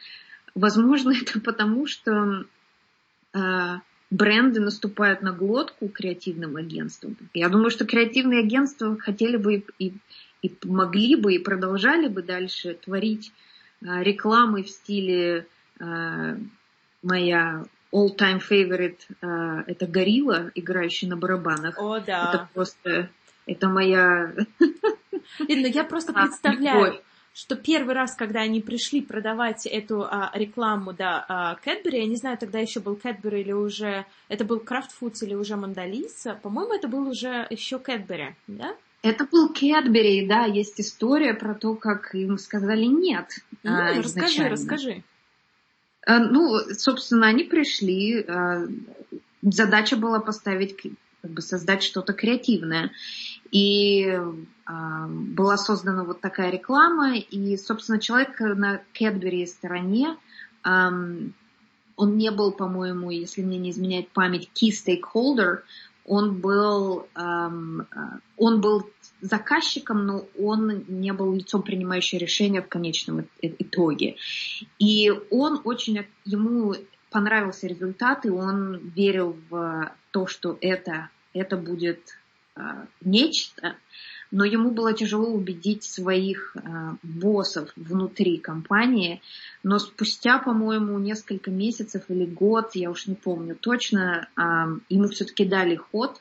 возможно, 0.56 1.12
это 1.22 1.40
потому, 1.40 1.86
что 1.86 2.44
бренды 4.14 4.60
наступают 4.60 5.22
на 5.22 5.32
глотку 5.32 5.88
креативным 5.88 6.56
агентствам. 6.56 7.16
Я 7.32 7.48
думаю, 7.48 7.70
что 7.70 7.84
креативные 7.84 8.40
агентства 8.40 8.96
хотели 8.98 9.36
бы 9.36 9.64
и, 9.78 9.94
и, 10.42 10.52
могли 10.64 11.16
бы 11.16 11.34
и 11.34 11.38
продолжали 11.38 12.08
бы 12.08 12.22
дальше 12.22 12.74
творить 12.74 13.32
рекламы 13.80 14.62
в 14.62 14.70
стиле 14.70 15.46
моя 17.02 17.64
all-time 17.94 18.40
favorite 18.40 18.98
uh, 19.22 19.62
это 19.68 19.86
горилла, 19.86 20.50
играющий 20.54 21.06
на 21.06 21.16
барабанах. 21.16 21.78
О, 21.78 22.00
да. 22.00 22.28
Это 22.28 22.48
просто, 22.52 23.08
это 23.46 23.68
моя... 23.68 24.34
Ирина, 25.46 25.66
я 25.66 25.84
просто 25.84 26.12
представляю, 26.22 27.00
что 27.34 27.56
первый 27.56 27.94
раз, 27.94 28.14
когда 28.14 28.40
они 28.42 28.60
пришли 28.60 29.02
продавать 29.02 29.66
эту 29.66 30.04
а, 30.04 30.30
рекламу, 30.34 30.92
да, 30.92 31.26
а, 31.28 31.56
Кэтбери, 31.56 31.98
я 31.98 32.06
не 32.06 32.16
знаю, 32.16 32.38
тогда 32.38 32.60
еще 32.60 32.78
был 32.78 32.94
Кэтбери 32.94 33.40
или 33.40 33.52
уже, 33.52 34.06
это 34.28 34.44
был 34.44 34.60
Крафт 34.60 34.92
Фудс 34.92 35.22
или 35.24 35.34
уже 35.34 35.56
Мандалиса, 35.56 36.38
по-моему, 36.42 36.72
это 36.74 36.86
был 36.86 37.08
уже 37.08 37.46
еще 37.50 37.80
Кэтбери, 37.80 38.36
да? 38.46 38.76
Это 39.02 39.26
был 39.26 39.48
Кэтбери, 39.48 40.26
да, 40.26 40.44
есть 40.44 40.80
история 40.80 41.34
про 41.34 41.54
то, 41.54 41.74
как 41.74 42.14
им 42.14 42.38
сказали 42.38 42.84
нет. 42.84 43.26
Ну, 43.64 43.72
а, 43.72 43.94
расскажи, 43.94 44.48
расскажи. 44.48 45.02
Э, 46.06 46.18
ну, 46.18 46.56
собственно, 46.72 47.26
они 47.26 47.44
пришли. 47.44 48.24
Э, 48.26 48.66
задача 49.42 49.96
была 49.96 50.20
поставить, 50.20 50.76
как 51.20 51.30
бы 51.30 51.42
создать 51.42 51.82
что-то 51.82 52.12
креативное. 52.12 52.92
И 53.50 54.04
э, 54.06 55.06
была 55.06 55.56
создана 55.56 56.04
вот 56.04 56.20
такая 56.20 56.50
реклама. 56.50 57.16
И, 57.16 57.56
собственно, 57.56 58.00
человек 58.00 58.40
на 58.40 58.80
Кэтбери 58.92 59.46
стороне, 59.46 60.16
он 60.64 62.16
не 62.16 62.30
был, 62.30 62.52
по-моему, 62.52 63.10
если 63.10 63.42
мне 63.42 63.58
не 63.58 63.70
изменяет 63.70 64.08
память, 64.10 64.50
key 64.54 64.70
stakeholder, 64.70 65.58
он 66.06 66.40
был, 66.40 67.06
он 67.16 68.60
был 68.60 68.90
заказчиком, 69.20 70.06
но 70.06 70.26
он 70.38 70.84
не 70.88 71.12
был 71.12 71.34
лицом, 71.34 71.62
принимающим 71.62 72.18
решения 72.18 72.62
в 72.62 72.68
конечном 72.68 73.26
итоге. 73.40 74.16
И 74.78 75.10
он 75.30 75.60
очень, 75.64 76.06
ему 76.24 76.74
понравился 77.10 77.66
результат, 77.66 78.26
и 78.26 78.30
он 78.30 78.76
верил 78.76 79.36
в 79.48 79.92
то, 80.10 80.26
что 80.26 80.58
это, 80.60 81.10
это 81.32 81.56
будет 81.56 82.18
нечто, 83.00 83.76
но 84.30 84.44
ему 84.44 84.70
было 84.72 84.92
тяжело 84.92 85.28
убедить 85.28 85.84
своих 85.84 86.56
э, 86.56 86.60
боссов 87.02 87.70
внутри 87.76 88.38
компании. 88.38 89.22
Но 89.62 89.78
спустя, 89.78 90.38
по-моему, 90.38 90.98
несколько 90.98 91.52
месяцев 91.52 92.04
или 92.08 92.26
год, 92.26 92.74
я 92.74 92.90
уж 92.90 93.06
не 93.06 93.14
помню 93.14 93.54
точно, 93.54 94.28
э, 94.36 94.40
ему 94.88 95.08
все-таки 95.08 95.44
дали 95.44 95.76
ход, 95.76 96.20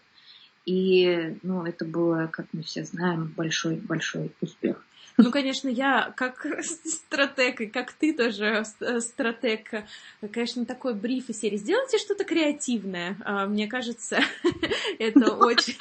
и, 0.65 1.37
ну, 1.41 1.65
это 1.65 1.85
было, 1.85 2.29
как 2.31 2.45
мы 2.53 2.63
все 2.63 2.83
знаем, 2.83 3.33
большой-большой 3.35 4.31
успех. 4.41 4.77
Ну, 5.17 5.32
конечно, 5.32 5.67
я 5.67 6.13
как 6.15 6.46
стратег, 6.62 7.62
и 7.62 7.67
как 7.67 7.93
ты 7.93 8.13
тоже 8.13 8.63
э, 8.79 9.00
стратег, 9.00 9.84
конечно, 10.32 10.65
такой 10.65 10.93
бриф 10.93 11.29
из 11.29 11.39
серии. 11.39 11.58
Сделайте 11.58 11.98
что-то 11.98 12.24
креативное. 12.24 13.17
А, 13.24 13.46
мне 13.46 13.67
кажется, 13.67 14.20
это 15.00 15.36
очень... 15.36 15.77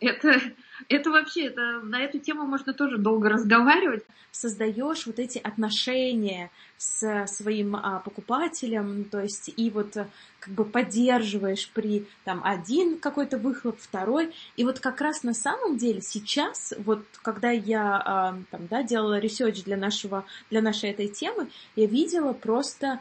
Это 0.00 0.40
это 0.88 1.10
вообще, 1.10 1.46
это, 1.46 1.80
на 1.80 2.00
эту 2.00 2.18
тему 2.18 2.44
можно 2.44 2.72
тоже 2.72 2.98
долго 2.98 3.28
разговаривать. 3.28 4.04
Создаешь 4.30 5.06
вот 5.06 5.18
эти 5.18 5.38
отношения 5.38 6.50
с 6.76 7.26
своим 7.26 7.74
а, 7.76 8.00
покупателем, 8.00 9.04
то 9.04 9.20
есть 9.20 9.50
и 9.56 9.70
вот 9.70 9.96
э, 9.96 10.06
как 10.38 10.54
бы 10.54 10.64
поддерживаешь 10.64 11.68
при 11.70 12.06
там 12.24 12.42
один 12.44 12.98
какой-то 12.98 13.38
выхлоп, 13.38 13.78
второй, 13.80 14.32
и 14.56 14.64
вот 14.64 14.78
как 14.78 15.00
раз 15.00 15.22
на 15.22 15.34
самом 15.34 15.76
деле 15.76 16.00
сейчас, 16.02 16.74
вот 16.78 17.04
когда 17.22 17.50
я 17.50 17.96
а, 17.96 18.38
там, 18.50 18.66
да, 18.68 18.82
делала 18.82 19.18
research 19.18 19.64
для 19.64 19.76
нашего, 19.76 20.24
для 20.50 20.62
нашей 20.62 20.90
этой 20.90 21.08
темы, 21.08 21.48
я 21.74 21.86
видела 21.86 22.32
просто 22.32 23.00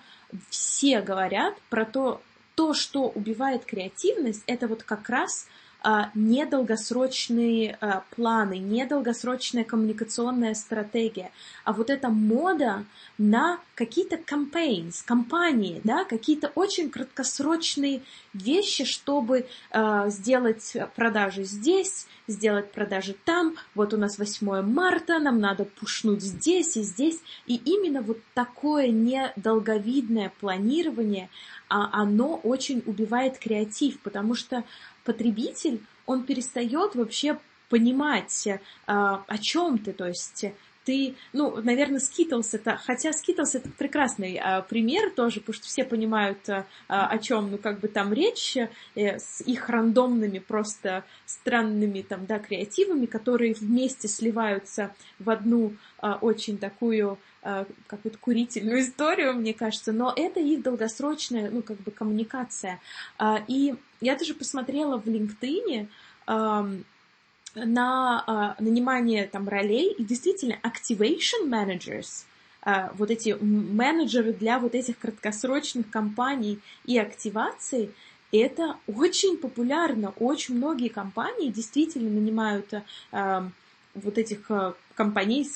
все 0.50 1.02
говорят 1.02 1.56
про 1.70 1.86
то, 1.86 2.22
то, 2.56 2.74
что 2.74 3.10
убивает 3.10 3.66
креативность, 3.66 4.44
это 4.48 4.68
вот 4.68 4.84
как 4.84 5.10
раз 5.10 5.48
недолгосрочные 6.16 7.78
а, 7.80 8.04
планы, 8.16 8.58
недолгосрочная 8.58 9.64
коммуникационная 9.64 10.54
стратегия, 10.54 11.32
а 11.64 11.74
вот 11.74 11.90
эта 11.90 12.10
мода 12.10 12.86
на 13.18 13.60
какие-то 13.76 14.16
campaigns, 14.16 15.04
компании, 15.06 15.82
да, 15.84 16.04
какие-то 16.04 16.52
очень 16.56 16.90
краткосрочные 16.90 18.02
вещи, 18.34 18.86
чтобы 18.86 19.48
э, 19.72 20.04
сделать 20.10 20.76
продажи 20.96 21.44
здесь, 21.44 22.08
сделать 22.28 22.72
продажи 22.72 23.16
там, 23.26 23.56
вот 23.76 23.94
у 23.94 23.98
нас 23.98 24.18
8 24.18 24.62
марта, 24.62 25.20
нам 25.20 25.40
надо 25.40 25.66
пушнуть 25.66 26.22
здесь 26.22 26.76
и 26.78 26.82
здесь, 26.82 27.20
и 27.46 27.56
именно 27.56 28.02
вот 28.02 28.20
такое 28.34 28.90
недолговидное 28.90 30.32
планирование, 30.40 31.30
а 31.70 31.90
оно 32.02 32.36
очень 32.36 32.82
убивает 32.86 33.38
креатив, 33.38 34.00
потому 34.00 34.36
что 34.36 34.64
потребитель, 35.08 35.80
он 36.06 36.24
перестает 36.24 36.96
вообще 36.96 37.40
понимать, 37.70 38.48
э, 38.48 38.60
о 38.86 39.38
чем 39.40 39.78
ты, 39.78 39.94
то 39.94 40.06
есть 40.06 40.46
ты, 40.88 41.16
ну, 41.34 41.62
наверное, 41.62 42.00
Skittles 42.00 42.48
это, 42.54 42.78
хотя 42.78 43.10
Skittles 43.10 43.50
это 43.56 43.70
прекрасный 43.78 44.40
а, 44.42 44.62
пример 44.62 45.12
тоже, 45.12 45.42
потому 45.42 45.56
что 45.56 45.66
все 45.66 45.84
понимают, 45.84 46.38
а, 46.48 46.66
о 46.88 47.18
чем, 47.18 47.52
ну, 47.52 47.58
как 47.58 47.82
бы 47.82 47.90
там 47.90 48.14
речь, 48.14 48.56
э, 48.56 48.70
с 48.96 49.42
их 49.42 49.68
рандомными, 49.68 50.40
просто 50.40 51.04
странными 51.26 52.04
там, 52.04 52.26
да, 52.26 52.40
креативами, 52.40 53.06
которые 53.06 53.54
вместе 53.54 54.08
сливаются 54.08 54.96
в 55.20 55.30
одну 55.30 55.74
а, 56.00 56.18
очень 56.22 56.58
такую 56.58 57.20
какую-то 57.88 58.18
курительную 58.18 58.82
историю, 58.82 59.34
мне 59.34 59.54
кажется, 59.54 59.94
но 59.94 60.12
это 60.14 60.42
их 60.42 60.64
долгосрочная, 60.64 61.50
ну, 61.50 61.62
как 61.62 61.78
бы 61.78 61.92
коммуникация. 61.92 62.82
И 63.48 63.74
я 64.02 64.18
даже 64.18 64.34
посмотрела 64.34 65.00
в 65.00 65.06
LinkedIn, 65.06 65.88
на 67.66 68.56
э, 68.60 68.64
нанимание 68.64 69.28
там 69.28 69.48
ролей, 69.48 69.94
и 69.94 70.04
действительно 70.04 70.58
activation 70.64 71.48
managers, 71.48 72.26
э, 72.66 72.90
вот 72.96 73.12
эти 73.12 73.36
менеджеры 73.40 74.34
для 74.34 74.60
вот 74.60 74.76
этих 74.76 74.98
краткосрочных 75.00 75.90
компаний 75.90 76.60
и 76.86 76.98
активаций, 76.98 77.92
это 78.32 78.76
очень 78.88 79.38
популярно. 79.38 80.14
Очень 80.20 80.58
многие 80.58 80.90
компании 80.90 81.50
действительно 81.50 82.10
нанимают 82.10 82.74
э, 82.74 83.50
вот 83.94 84.18
этих 84.18 84.52
э, 84.98 85.04
компаний, 85.04 85.48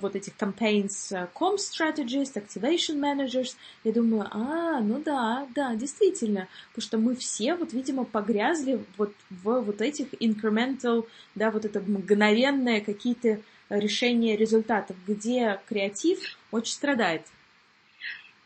вот 0.00 0.16
этих 0.16 0.34
campaigns, 0.36 1.12
э, 1.12 1.28
com 1.34 1.56
strategists, 1.56 2.34
activation 2.34 2.98
managers. 2.98 3.56
Я 3.84 3.92
думаю, 3.92 4.28
а, 4.30 4.80
ну 4.80 5.00
да, 5.04 5.46
да, 5.54 5.74
действительно, 5.74 6.48
потому 6.68 6.86
что 6.86 6.98
мы 6.98 7.14
все, 7.16 7.54
вот, 7.54 7.72
видимо, 7.72 8.04
погрязли 8.04 8.84
вот 8.96 9.12
в 9.30 9.60
вот 9.60 9.80
этих 9.80 10.14
incremental, 10.14 11.06
да, 11.34 11.50
вот 11.50 11.64
это 11.64 11.80
мгновенное 11.80 12.80
какие-то 12.80 13.40
решения 13.68 14.36
результатов, 14.36 14.96
где 15.06 15.60
креатив 15.68 16.18
очень 16.50 16.74
страдает. 16.74 17.22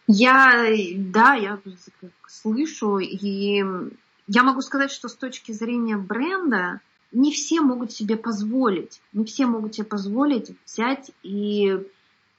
Я, 0.06 0.66
да, 0.96 1.34
я 1.34 1.58
слышу, 2.28 2.98
и 2.98 3.64
я 4.26 4.42
могу 4.42 4.60
сказать, 4.60 4.90
что 4.90 5.08
с 5.08 5.14
точки 5.14 5.52
зрения 5.52 5.96
бренда, 5.96 6.80
не 7.14 7.32
все 7.32 7.60
могут 7.60 7.92
себе 7.92 8.16
позволить, 8.16 9.00
не 9.12 9.24
все 9.24 9.46
могут 9.46 9.74
себе 9.74 9.86
позволить 9.86 10.56
взять 10.66 11.12
и 11.22 11.80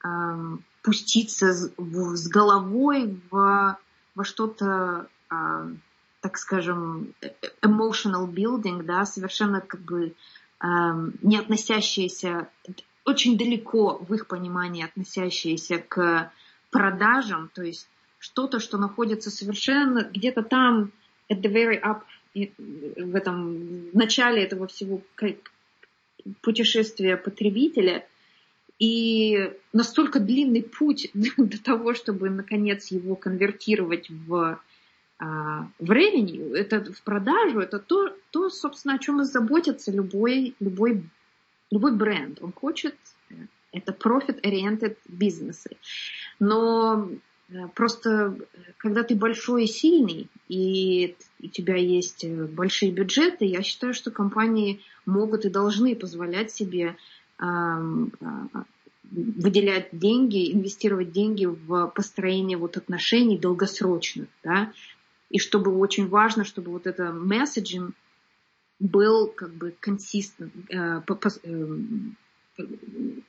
э, 0.03 0.57
пуститься 0.83 1.53
с, 1.53 1.73
в, 1.77 2.15
с 2.15 2.27
головой 2.27 3.19
в, 3.31 3.77
во 4.13 4.23
что-то, 4.23 5.07
э, 5.31 5.73
так 6.19 6.37
скажем, 6.37 7.13
emotional 7.61 8.27
building, 8.27 8.83
да, 8.83 9.05
совершенно 9.05 9.61
как 9.61 9.81
бы 9.81 10.13
э, 10.61 10.65
не 11.21 11.37
относящиеся, 11.37 12.49
очень 13.05 13.37
далеко 13.37 13.97
в 14.07 14.13
их 14.13 14.27
понимании 14.27 14.83
относящиеся 14.83 15.77
к 15.77 16.31
продажам, 16.69 17.49
то 17.53 17.63
есть 17.63 17.87
что-то, 18.19 18.59
что 18.59 18.77
находится 18.77 19.31
совершенно 19.31 20.03
где-то 20.03 20.43
там 20.43 20.91
at 21.31 21.41
the 21.41 21.51
very 21.51 21.81
up 21.81 22.01
в 22.35 23.15
этом 23.15 23.89
в 23.91 23.95
начале 23.95 24.43
этого 24.43 24.67
всего 24.67 25.01
путешествия 26.41 27.17
потребителя 27.17 28.05
и 28.77 29.53
настолько 29.73 30.19
длинный 30.19 30.63
путь 30.63 31.09
до 31.13 31.63
того, 31.63 31.93
чтобы 31.93 32.29
наконец 32.29 32.91
его 32.91 33.15
конвертировать 33.15 34.09
в 34.09 34.59
а, 35.17 35.69
в 35.79 35.91
revenue, 35.91 36.53
это 36.53 36.91
в 36.91 37.01
продажу, 37.03 37.61
это 37.61 37.79
то, 37.79 38.13
то, 38.31 38.49
собственно, 38.49 38.95
о 38.95 38.99
чем 38.99 39.21
и 39.21 39.23
заботится 39.23 39.89
любой, 39.89 40.55
любой, 40.59 41.03
любой 41.71 41.95
бренд. 41.95 42.39
Он 42.41 42.51
хочет, 42.51 42.95
э, 43.29 43.35
это 43.71 43.93
profit-oriented 43.93 44.97
бизнесы. 45.07 45.77
Но 46.37 47.07
Э, 47.07 47.17
просто, 47.73 48.35
э, 48.37 48.71
когда 48.77 49.03
ты 49.03 49.15
большой 49.15 49.65
и 49.65 49.67
сильный, 49.67 50.27
и 50.47 51.15
у 51.41 51.47
тебя 51.47 51.75
есть 51.75 52.23
э, 52.23 52.45
большие 52.45 52.91
бюджеты, 52.91 53.45
я 53.45 53.61
считаю, 53.61 53.93
что 53.93 54.11
компании 54.11 54.81
могут 55.05 55.45
и 55.45 55.49
должны 55.49 55.95
позволять 55.95 56.51
себе 56.51 56.95
выделять 59.11 59.89
деньги, 59.91 60.53
инвестировать 60.53 61.11
деньги 61.11 61.45
в 61.45 61.87
построение 61.87 62.57
вот 62.57 62.77
отношений 62.77 63.37
долгосрочных, 63.37 64.29
да, 64.41 64.71
и 65.29 65.37
чтобы 65.37 65.77
очень 65.77 66.07
важно, 66.07 66.45
чтобы 66.45 66.71
вот 66.71 66.87
это 66.87 67.11
месседжинг 67.11 67.93
был 68.79 69.27
как 69.27 69.53
бы 69.53 69.75
консистент, 69.81 70.53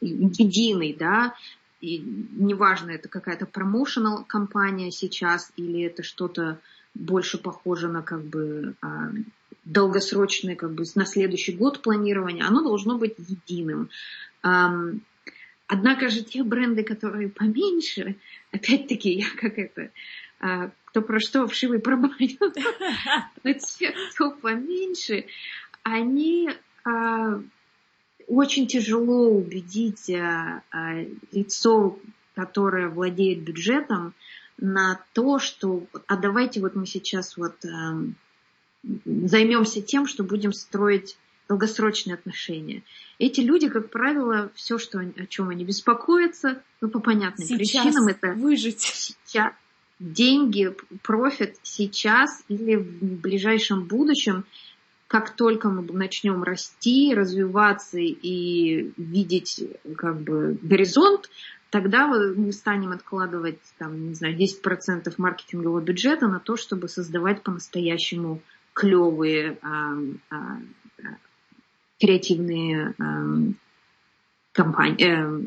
единый, 0.01 0.95
да, 0.95 1.35
и 1.81 1.99
неважно, 1.99 2.91
это 2.91 3.09
какая-то 3.09 3.47
промоушенал 3.47 4.25
компания 4.25 4.91
сейчас 4.91 5.53
или 5.57 5.83
это 5.83 6.03
что-то 6.03 6.59
больше 6.95 7.39
похоже 7.39 7.89
на 7.89 8.03
как 8.03 8.23
бы 8.25 8.75
а, 8.81 9.11
долгосрочное, 9.65 10.57
как 10.57 10.73
бы 10.73 10.85
на 10.95 11.05
следующий 11.05 11.53
год 11.53 11.83
планирование, 11.83 12.45
оно 12.45 12.63
должно 12.63 12.97
быть 12.97 13.15
единым. 13.19 13.91
Однако 15.69 16.09
же 16.09 16.23
те 16.23 16.45
бренды, 16.45 16.85
которые 16.85 17.29
поменьше, 17.29 18.17
опять-таки, 18.53 19.11
я 19.11 19.27
как 19.37 19.59
это, 19.59 19.91
а, 20.39 20.71
кто 20.87 21.03
про 21.03 21.19
что, 21.19 21.47
вшивый 21.47 21.81
про 21.81 21.97
баню, 21.97 22.39
но 23.43 23.53
те, 23.53 23.93
кто 24.13 24.31
поменьше, 24.31 25.27
они 25.83 26.51
а, 26.85 27.43
очень 28.27 28.67
тяжело 28.67 29.29
убедить 29.31 30.11
а, 30.11 30.63
лицо, 31.33 31.99
которое 32.35 32.89
владеет 32.89 33.43
бюджетом, 33.43 34.15
на 34.59 35.01
то, 35.13 35.39
что 35.39 35.87
а 36.07 36.17
давайте 36.17 36.61
вот 36.61 36.75
мы 36.75 36.87
сейчас 36.87 37.37
вот 37.37 37.57
займемся 39.05 39.83
тем, 39.83 40.07
что 40.07 40.25
будем 40.25 40.53
строить 40.53 41.19
долгосрочные 41.49 42.15
отношения. 42.15 42.83
Эти 43.19 43.41
люди, 43.41 43.69
как 43.69 43.91
правило, 43.91 44.51
все, 44.55 44.79
что, 44.79 44.99
о 44.99 45.27
чем 45.27 45.49
они 45.49 45.65
беспокоятся, 45.65 46.63
ну, 46.81 46.89
по 46.89 46.99
понятным 46.99 47.47
сейчас 47.47 47.85
причинам, 47.85 48.09
это 48.09 48.33
выжить. 48.33 48.81
Сейчас, 48.81 49.53
деньги, 49.99 50.75
профит 51.03 51.57
сейчас 51.63 52.43
или 52.49 52.77
в 52.77 53.21
ближайшем 53.21 53.85
будущем, 53.85 54.45
как 55.09 55.37
только 55.37 55.69
мы 55.69 55.83
начнем 55.93 56.43
расти, 56.43 57.15
развиваться 57.15 57.99
и 57.99 58.93
видеть 58.97 59.63
как 59.97 60.21
бы 60.21 60.59
горизонт, 60.61 61.31
тогда 61.71 62.09
мы 62.09 62.53
станем 62.53 62.93
откладывать 62.93 63.61
там, 63.79 64.09
не 64.09 64.15
знаю, 64.15 64.37
10% 64.37 65.13
маркетингового 65.19 65.81
бюджета 65.81 66.27
на 66.27 66.41
то, 66.41 66.57
чтобы 66.57 66.89
создавать 66.89 67.43
по-настоящему 67.43 68.43
клевые 68.73 69.59
а, 69.63 69.95
а, 70.31 70.59
креативные 71.99 72.95
эм, 72.99 73.57
компании. 74.53 75.05
Э, 75.05 75.41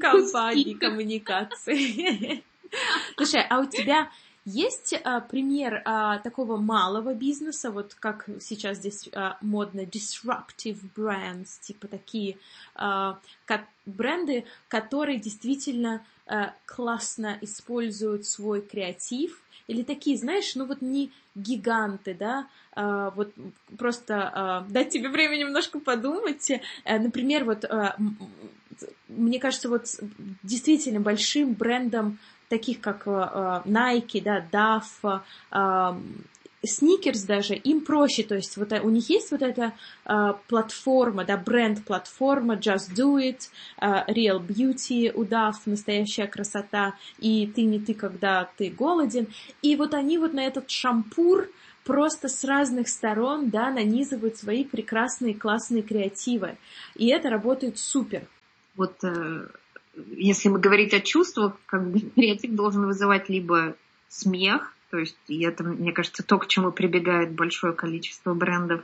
компании 0.00 0.74
коммуникации. 0.74 2.42
Слушай, 3.16 3.46
а 3.48 3.60
у 3.60 3.66
тебя 3.66 4.10
есть 4.44 4.94
а, 5.04 5.20
пример 5.20 5.82
а, 5.84 6.18
такого 6.18 6.56
малого 6.56 7.14
бизнеса, 7.14 7.70
вот 7.70 7.94
как 7.94 8.28
сейчас 8.40 8.78
здесь 8.78 9.08
а, 9.12 9.38
модно, 9.40 9.80
disruptive 9.80 10.78
brands, 10.94 11.60
типа 11.60 11.88
такие 11.88 12.38
а, 12.74 13.18
как 13.46 13.64
бренды, 13.86 14.44
которые 14.68 15.18
действительно 15.18 16.04
а, 16.26 16.54
классно 16.66 17.38
используют 17.40 18.26
свой 18.26 18.60
креатив, 18.60 19.40
или 19.66 19.82
такие, 19.82 20.18
знаешь, 20.18 20.54
ну 20.56 20.66
вот 20.66 20.82
не 20.82 21.10
гиганты, 21.34 22.14
да, 22.14 22.46
а, 22.72 23.10
вот 23.10 23.32
просто 23.78 24.30
а, 24.34 24.66
дать 24.68 24.90
тебе 24.90 25.08
время 25.08 25.36
немножко 25.36 25.80
подумать. 25.80 26.50
А, 26.84 26.98
например, 26.98 27.44
вот 27.44 27.64
а, 27.64 27.96
мне 29.08 29.38
кажется, 29.38 29.68
вот 29.68 29.86
действительно 30.42 31.00
большим 31.00 31.54
брендом 31.54 32.18
таких 32.54 32.80
как 32.80 33.02
а, 33.06 33.62
Nike, 33.66 34.22
да, 34.22 34.46
DAF, 34.52 35.22
а, 35.50 35.98
Сникерс 36.66 37.24
даже, 37.24 37.54
им 37.54 37.80
проще, 37.84 38.22
то 38.22 38.36
есть 38.36 38.56
вот 38.56 38.72
у 38.72 38.88
них 38.88 39.10
есть 39.10 39.30
вот 39.30 39.42
эта 39.42 39.74
э, 40.06 40.32
платформа, 40.48 41.26
да, 41.26 41.36
бренд-платформа, 41.36 42.54
Just 42.54 42.94
Do 42.96 43.18
It, 43.18 43.50
э, 43.82 43.86
Real 44.10 44.40
Beauty, 44.40 45.12
удав, 45.12 45.66
настоящая 45.66 46.26
красота, 46.26 46.94
и 47.18 47.46
ты 47.54 47.64
не 47.64 47.78
ты, 47.78 47.92
когда 47.92 48.48
ты 48.56 48.70
голоден, 48.70 49.26
и 49.60 49.76
вот 49.76 49.92
они 49.92 50.16
вот 50.16 50.32
на 50.32 50.40
этот 50.40 50.70
шампур 50.70 51.50
просто 51.84 52.28
с 52.28 52.44
разных 52.44 52.88
сторон, 52.88 53.50
да, 53.50 53.70
нанизывают 53.70 54.38
свои 54.38 54.64
прекрасные, 54.64 55.34
классные 55.34 55.82
креативы, 55.82 56.56
и 56.94 57.08
это 57.08 57.28
работает 57.28 57.78
супер. 57.78 58.26
Вот 58.74 59.04
э, 59.04 59.48
если 60.16 60.48
мы 60.48 60.58
говорить 60.58 60.94
о 60.94 61.00
чувствах, 61.00 61.56
как 61.66 61.90
бы 61.90 62.00
креатив 62.14 62.52
должен 62.52 62.86
вызывать 62.86 63.28
либо 63.28 63.76
смех, 64.08 64.74
то 64.90 64.98
есть 64.98 65.16
и 65.26 65.42
это, 65.44 65.64
мне 65.64 65.92
кажется, 65.92 66.22
то, 66.22 66.38
к 66.38 66.46
чему 66.46 66.70
прибегает 66.70 67.32
большое 67.32 67.72
количество 67.72 68.32
брендов. 68.34 68.82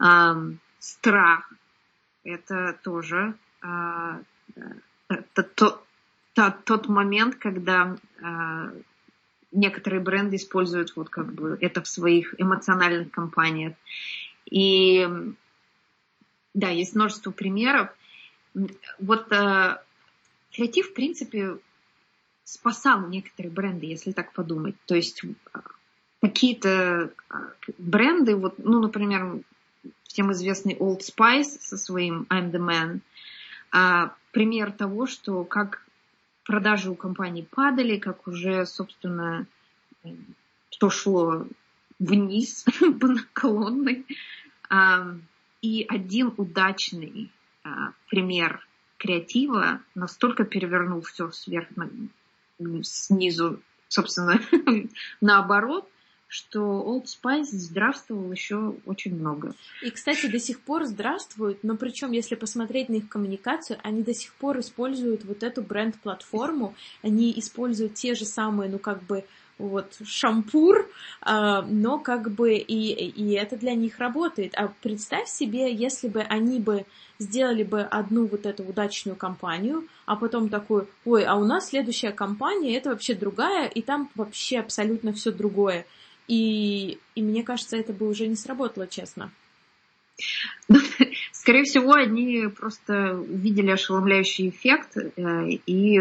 Эм, 0.00 0.60
страх– 0.78 1.52
это 2.24 2.78
тоже 2.82 3.34
э, 3.62 4.22
это 5.08 5.42
то, 5.42 5.82
то, 6.34 6.56
тот 6.64 6.88
момент, 6.88 7.36
когда 7.36 7.96
э, 8.20 8.80
некоторые 9.52 10.00
бренды 10.00 10.36
используют 10.36 10.94
вот 10.96 11.08
как 11.08 11.32
бы 11.32 11.56
это 11.60 11.82
в 11.82 11.88
своих 11.88 12.34
эмоциональных 12.38 13.10
кампаниях. 13.10 13.74
И 14.46 15.08
да, 16.54 16.68
есть 16.68 16.94
множество 16.94 17.30
примеров. 17.30 17.88
Вот 18.98 19.32
э, 19.32 19.78
креатив, 20.54 20.90
в 20.90 20.94
принципе, 20.94 21.58
спасал 22.44 23.08
некоторые 23.08 23.52
бренды, 23.52 23.86
если 23.86 24.12
так 24.12 24.32
подумать. 24.32 24.76
То 24.86 24.94
есть 24.94 25.22
а, 25.52 25.62
какие-то 26.20 27.10
а, 27.28 27.52
бренды, 27.78 28.36
вот, 28.36 28.58
ну, 28.58 28.80
например, 28.80 29.40
всем 30.04 30.32
известный 30.32 30.74
Old 30.74 31.00
Spice 31.00 31.58
со 31.60 31.76
своим 31.76 32.26
I'm 32.30 32.52
the 32.52 32.60
Man, 32.60 33.00
а, 33.72 34.14
пример 34.30 34.72
того, 34.72 35.06
что 35.06 35.44
как 35.44 35.84
продажи 36.44 36.90
у 36.90 36.94
компании 36.94 37.46
падали, 37.50 37.96
как 37.96 38.28
уже, 38.28 38.66
собственно, 38.66 39.46
что 40.70 40.90
шло 40.90 41.46
вниз 41.98 42.64
по 43.00 43.06
наклонной. 43.08 44.06
И 45.62 45.86
один 45.88 46.34
удачный 46.36 47.30
пример 48.10 48.66
креатива 48.98 49.80
настолько 49.94 50.44
перевернул 50.44 51.02
все 51.02 51.30
сверх 51.30 51.68
снизу, 52.82 53.60
собственно, 53.88 54.40
наоборот, 55.20 55.88
что 56.34 56.60
Old 56.60 57.04
Spice 57.04 57.52
здравствовал 57.52 58.32
еще 58.32 58.74
очень 58.86 59.14
много. 59.14 59.54
И, 59.82 59.90
кстати, 59.90 60.26
до 60.26 60.40
сих 60.40 60.60
пор 60.60 60.84
здравствуют, 60.84 61.62
но 61.62 61.76
причем, 61.76 62.10
если 62.10 62.34
посмотреть 62.34 62.88
на 62.88 62.94
их 62.94 63.08
коммуникацию, 63.08 63.78
они 63.84 64.02
до 64.02 64.14
сих 64.14 64.34
пор 64.34 64.58
используют 64.58 65.24
вот 65.24 65.44
эту 65.44 65.62
бренд-платформу, 65.62 66.74
они 67.02 67.32
используют 67.38 67.94
те 67.94 68.14
же 68.14 68.24
самые, 68.24 68.68
ну, 68.68 68.80
как 68.80 69.04
бы, 69.04 69.24
вот 69.58 69.96
шампур, 70.04 70.88
а, 71.20 71.62
но 71.62 71.98
как 71.98 72.30
бы 72.30 72.54
и, 72.56 73.08
и 73.08 73.32
это 73.34 73.56
для 73.56 73.74
них 73.74 73.98
работает. 73.98 74.54
А 74.56 74.72
представь 74.82 75.28
себе, 75.28 75.72
если 75.72 76.08
бы 76.08 76.20
они 76.20 76.58
бы 76.58 76.86
сделали 77.18 77.62
бы 77.62 77.82
одну 77.82 78.26
вот 78.26 78.46
эту 78.46 78.64
удачную 78.64 79.16
компанию, 79.16 79.86
а 80.06 80.16
потом 80.16 80.48
такую, 80.48 80.88
ой, 81.04 81.24
а 81.24 81.36
у 81.36 81.44
нас 81.44 81.68
следующая 81.68 82.12
компания, 82.12 82.76
это 82.76 82.90
вообще 82.90 83.14
другая, 83.14 83.68
и 83.68 83.82
там 83.82 84.10
вообще 84.14 84.58
абсолютно 84.58 85.12
все 85.12 85.30
другое. 85.30 85.86
И, 86.26 86.98
и 87.14 87.22
мне 87.22 87.42
кажется, 87.42 87.76
это 87.76 87.92
бы 87.92 88.08
уже 88.08 88.26
не 88.26 88.36
сработало, 88.36 88.86
честно. 88.86 89.30
Скорее 91.32 91.64
всего, 91.64 91.92
они 91.92 92.46
просто 92.48 93.14
увидели 93.18 93.70
ошеломляющий 93.70 94.48
эффект 94.48 94.96
э, 94.96 95.48
и 95.66 96.00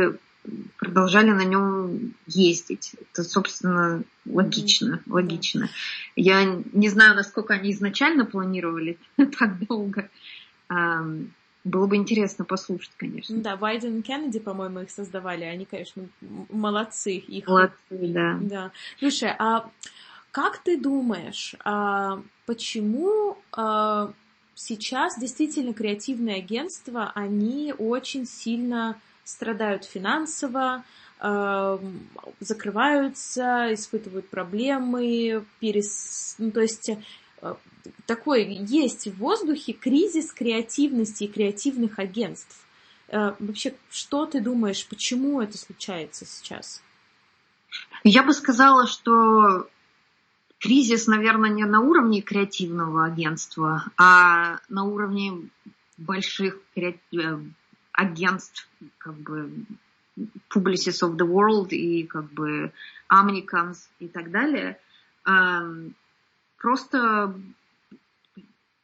продолжали 0.77 1.31
на 1.31 1.43
нем 1.43 2.13
ездить. 2.27 2.95
Это, 3.11 3.23
собственно, 3.23 4.03
логично. 4.25 5.01
Логично. 5.05 5.69
Я 6.15 6.43
не 6.73 6.89
знаю, 6.89 7.15
насколько 7.15 7.53
они 7.53 7.71
изначально 7.71 8.25
планировали 8.25 8.97
так 9.39 9.65
долго. 9.67 10.09
Было 11.63 11.87
бы 11.87 11.95
интересно 11.95 12.43
послушать, 12.43 12.91
конечно. 12.97 13.37
Да, 13.37 13.55
Байден 13.55 13.99
и 13.99 14.01
Кеннеди, 14.01 14.39
по-моему, 14.39 14.81
их 14.81 14.91
создавали. 14.91 15.45
Они, 15.45 15.63
конечно, 15.63 16.09
молодцы. 16.49 17.15
Их... 17.15 17.47
Молодцы, 17.47 17.77
да. 17.89 18.37
Да. 18.41 18.71
Слушай, 18.99 19.33
а 19.39 19.69
как 20.31 20.57
ты 20.57 20.77
думаешь, 20.77 21.55
а 21.63 22.21
почему 22.45 23.37
а, 23.53 24.11
сейчас 24.55 25.17
действительно 25.17 25.73
креативные 25.73 26.37
агентства, 26.37 27.11
они 27.15 27.73
очень 27.77 28.25
сильно 28.25 28.99
страдают 29.23 29.85
финансово, 29.85 30.83
э, 31.19 31.79
закрываются, 32.39 33.73
испытывают 33.73 34.29
проблемы, 34.29 35.45
перес... 35.59 36.35
ну, 36.37 36.51
то 36.51 36.61
есть 36.61 36.89
э, 36.89 37.55
такой 38.05 38.45
есть 38.45 39.07
в 39.07 39.17
воздухе 39.17 39.73
кризис 39.73 40.31
креативности 40.31 41.25
и 41.25 41.31
креативных 41.31 41.99
агентств. 41.99 42.65
Э, 43.07 43.33
вообще, 43.39 43.75
что 43.89 44.25
ты 44.25 44.41
думаешь, 44.41 44.85
почему 44.87 45.41
это 45.41 45.57
случается 45.57 46.25
сейчас? 46.25 46.81
Я 48.03 48.23
бы 48.23 48.33
сказала, 48.33 48.85
что 48.87 49.67
кризис, 50.59 51.07
наверное, 51.07 51.49
не 51.49 51.65
на 51.65 51.81
уровне 51.81 52.21
креативного 52.21 53.05
агентства, 53.05 53.85
а 53.97 54.59
на 54.69 54.83
уровне 54.85 55.49
больших 55.97 56.59
агентств, 57.93 58.67
как 58.97 59.15
бы 59.15 59.65
Publicis 60.53 61.01
of 61.01 61.15
the 61.17 61.27
World 61.27 61.69
и 61.69 62.03
как 62.03 62.31
бы 62.33 62.71
Omnicons 63.11 63.77
и 63.99 64.07
так 64.07 64.31
далее, 64.31 64.77
просто 66.57 67.33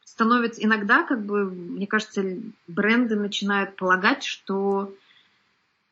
становится 0.03 0.63
иногда, 0.63 1.03
как 1.03 1.23
бы, 1.25 1.45
мне 1.45 1.87
кажется, 1.87 2.23
бренды 2.67 3.15
начинают 3.15 3.75
полагать, 3.75 4.23
что 4.23 4.93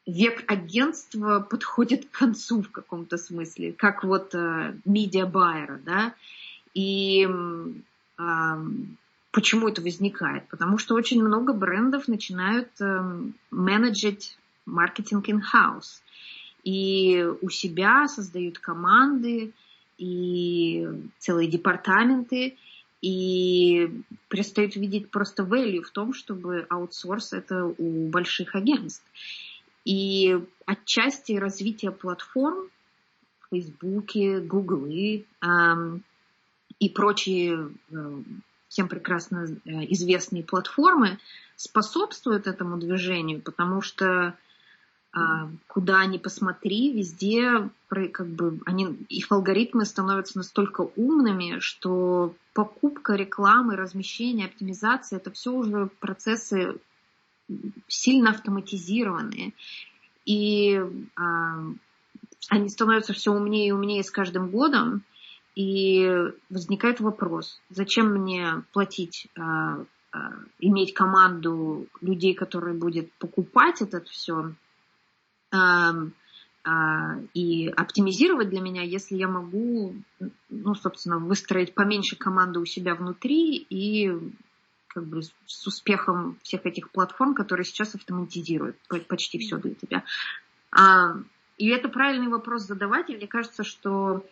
век 0.06 0.44
агентства 0.52 1.40
подходит 1.40 2.10
к 2.10 2.18
концу 2.18 2.62
в 2.62 2.72
каком-то 2.72 3.18
смысле, 3.18 3.74
как 3.74 4.04
вот 4.04 4.34
медиа-байера, 4.34 5.80
да, 5.86 6.14
и 6.74 7.28
э, 8.18 8.66
почему 9.32 9.68
это 9.68 9.82
возникает? 9.82 10.48
Потому 10.50 10.78
что 10.78 10.96
очень 10.96 11.24
много 11.24 11.54
брендов 11.54 12.08
начинают 12.08 12.70
э, 12.80 13.22
менеджить 13.52 14.38
маркетинг 14.66 15.30
in-house, 15.30 16.02
и 16.64 17.26
у 17.42 17.50
себя 17.50 18.08
создают 18.08 18.60
команды, 18.60 19.54
и 19.98 20.88
целые 21.18 21.50
департаменты, 21.50 22.58
и 23.02 23.90
перестают 24.28 24.76
видеть 24.76 25.10
просто 25.10 25.44
value 25.44 25.82
в 25.82 25.92
том, 25.92 26.14
чтобы 26.14 26.66
аутсорс 26.70 27.34
это 27.34 27.66
у 27.66 28.10
больших 28.10 28.56
агентств. 28.56 29.06
И 29.86 30.38
отчасти 30.66 31.34
развитие 31.34 31.92
платформ, 31.92 32.70
Фейсбуке, 33.50 34.40
Гуглы 34.40 35.26
эм, 35.42 36.04
и 36.80 36.90
прочие 36.90 37.70
э, 37.92 38.22
всем 38.78 38.88
прекрасно 38.88 39.48
э, 39.66 39.72
известные 39.92 40.44
платформы 40.44 41.18
способствуют 41.56 42.46
этому 42.46 42.78
движению, 42.78 43.42
потому 43.42 43.82
что 43.82 44.36
э, 45.16 45.20
куда 45.66 46.06
ни 46.06 46.20
посмотри, 46.20 46.94
везде 46.94 47.72
как 47.90 48.28
бы 48.28 48.60
они, 48.68 48.96
их 49.10 49.32
алгоритмы 49.32 49.84
становятся 49.84 50.38
настолько 50.38 50.82
умными, 50.96 51.58
что 51.58 52.36
покупка 52.54 53.16
рекламы, 53.16 53.76
размещение, 53.76 54.46
оптимизация 54.46 55.18
это 55.18 55.32
все 55.32 55.52
уже 55.52 55.90
процессы 56.00 56.76
сильно 57.88 58.30
автоматизированные. 58.30 59.54
И 60.26 60.80
а, 61.16 61.64
они 62.50 62.70
становятся 62.70 63.14
все 63.14 63.32
умнее 63.32 63.70
и 63.70 63.72
умнее 63.72 64.04
с 64.04 64.12
каждым 64.12 64.50
годом. 64.50 65.02
И 65.58 66.08
возникает 66.52 67.00
вопрос, 67.00 67.60
зачем 67.72 68.14
мне 68.14 68.62
платить, 68.74 69.28
а, 69.36 69.84
а, 70.12 70.34
иметь 70.60 70.94
команду 70.94 71.88
людей, 72.00 72.36
которые 72.36 72.76
будет 72.76 73.12
покупать 73.14 73.82
это 73.82 74.04
все 74.04 74.54
а, 75.50 75.96
а, 76.64 77.16
и 77.34 77.70
оптимизировать 77.70 78.50
для 78.50 78.62
меня, 78.62 78.84
если 78.84 79.16
я 79.16 79.28
могу, 79.28 79.96
ну, 80.52 80.76
собственно, 80.76 81.18
выстроить 81.18 81.74
поменьше 81.74 82.16
команды 82.18 82.60
у 82.60 82.66
себя 82.66 82.94
внутри 82.94 83.58
и 83.58 84.12
как 84.90 85.08
бы 85.08 85.24
с 85.24 85.66
успехом 85.66 86.38
всех 86.44 86.68
этих 86.68 86.92
платформ, 86.92 87.34
которые 87.34 87.66
сейчас 87.66 87.96
автоматизируют 87.96 88.78
почти 89.08 89.40
все 89.40 89.58
для 89.58 89.74
тебя. 89.74 90.04
А, 90.70 91.16
и 91.58 91.70
это 91.70 91.90
правильный 91.90 92.28
вопрос 92.28 92.68
задавать, 92.68 93.10
и 93.10 93.16
мне 93.16 93.26
кажется, 93.26 93.64
что 93.64 94.24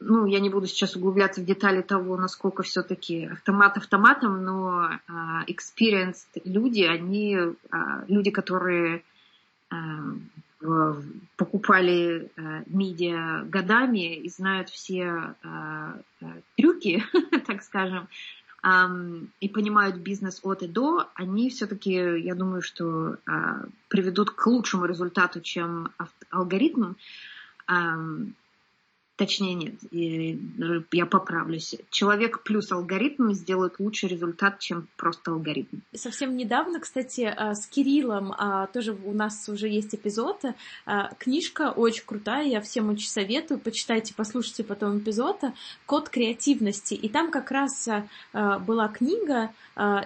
ну, 0.00 0.26
я 0.26 0.40
не 0.40 0.50
буду 0.50 0.66
сейчас 0.66 0.96
углубляться 0.96 1.40
в 1.40 1.44
детали 1.44 1.82
того, 1.82 2.16
насколько 2.16 2.62
все-таки 2.62 3.26
автомат 3.26 3.76
автоматом, 3.76 4.44
но 4.44 4.90
uh, 5.08 5.46
experienced 5.46 6.40
люди, 6.44 6.82
они 6.82 7.34
uh, 7.36 7.54
люди, 8.08 8.30
которые 8.30 9.04
uh, 9.72 10.20
покупали 11.36 12.32
медиа 12.66 13.44
годами 13.44 14.16
и 14.16 14.28
знают 14.28 14.70
все 14.70 15.36
трюки, 16.56 17.04
так 17.46 17.62
скажем, 17.62 18.08
и 19.40 19.48
понимают 19.48 19.96
бизнес 19.98 20.40
от 20.42 20.64
и 20.64 20.66
до, 20.66 21.08
они 21.14 21.48
все-таки, 21.48 21.92
я 21.92 22.34
думаю, 22.34 22.60
что 22.60 23.18
а, 23.24 23.66
приведут 23.86 24.32
к 24.32 24.46
лучшему 24.48 24.86
результату, 24.86 25.40
чем 25.40 25.92
алгоритм. 26.30 26.94
Точнее, 29.18 29.54
нет, 29.54 29.74
я 30.92 31.06
поправлюсь. 31.06 31.74
Человек 31.90 32.44
плюс 32.44 32.70
алгоритм 32.70 33.32
сделают 33.32 33.80
лучший 33.80 34.08
результат, 34.08 34.60
чем 34.60 34.86
просто 34.96 35.32
алгоритм. 35.32 35.78
Совсем 35.92 36.36
недавно, 36.36 36.78
кстати, 36.78 37.22
а, 37.22 37.56
с 37.56 37.66
Кириллом, 37.66 38.32
а, 38.38 38.68
тоже 38.68 38.96
у 39.04 39.12
нас 39.12 39.48
уже 39.48 39.68
есть 39.68 39.92
эпизод, 39.92 40.44
а, 40.86 41.10
книжка 41.18 41.72
очень 41.72 42.04
крутая, 42.06 42.46
я 42.46 42.60
всем 42.60 42.90
очень 42.90 43.08
советую, 43.08 43.58
почитайте, 43.58 44.14
послушайте 44.16 44.62
потом 44.62 44.98
эпизод, 44.98 45.40
«Код 45.84 46.10
креативности». 46.10 46.94
И 46.94 47.08
там 47.08 47.32
как 47.32 47.50
раз 47.50 47.88
была 48.32 48.86
книга 48.86 49.50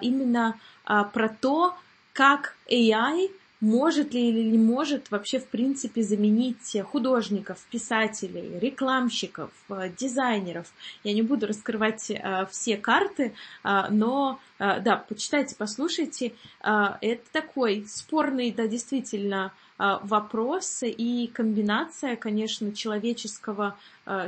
именно 0.00 0.58
про 0.84 1.28
то, 1.28 1.76
как 2.14 2.56
AI 2.70 3.30
может 3.62 4.12
ли 4.12 4.28
или 4.28 4.42
не 4.42 4.58
может 4.58 5.12
вообще 5.12 5.38
в 5.38 5.46
принципе 5.46 6.02
заменить 6.02 6.76
художников, 6.90 7.64
писателей, 7.70 8.58
рекламщиков, 8.58 9.52
э, 9.70 9.88
дизайнеров. 9.96 10.66
Я 11.04 11.12
не 11.12 11.22
буду 11.22 11.46
раскрывать 11.46 12.10
э, 12.10 12.46
все 12.50 12.76
карты, 12.76 13.34
э, 13.64 13.82
но 13.90 14.40
да, 14.58 15.04
почитайте, 15.08 15.56
послушайте. 15.58 16.34
Это 16.60 17.22
такой 17.32 17.84
спорный, 17.88 18.52
да, 18.52 18.68
действительно, 18.68 19.52
вопрос 19.76 20.84
и 20.84 21.28
комбинация, 21.34 22.14
конечно, 22.14 22.72
человеческого, 22.72 23.76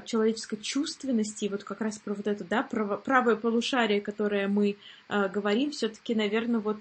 человеческой 0.05 0.57
чувственности, 0.57 1.47
вот 1.49 1.63
как 1.63 1.81
раз 1.81 1.99
про 1.99 2.15
вот 2.15 2.27
это, 2.27 2.43
да, 2.43 2.65
правое 2.65 3.37
полушарие, 3.37 4.01
которое 4.01 4.49
мы 4.49 4.77
говорим, 5.09 5.71
все-таки, 5.71 6.17
наверное, 6.17 6.59
вот 6.59 6.81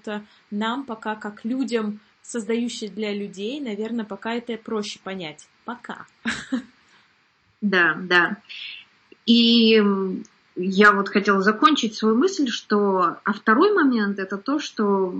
нам 0.50 0.84
пока 0.84 1.14
как 1.14 1.44
людям 1.44 2.00
создающий 2.24 2.88
для 2.88 3.14
людей, 3.14 3.60
наверное, 3.60 4.04
пока 4.04 4.34
это 4.34 4.56
проще 4.56 4.98
понять. 5.04 5.46
Пока. 5.64 6.06
Да, 7.60 7.96
да. 7.98 8.38
И 9.24 9.82
я 10.56 10.92
вот 10.92 11.08
хотела 11.08 11.40
закончить 11.40 11.94
свою 11.94 12.16
мысль, 12.16 12.48
что... 12.48 13.16
А 13.24 13.32
второй 13.32 13.72
момент 13.72 14.18
это 14.18 14.36
то, 14.36 14.58
что 14.58 15.14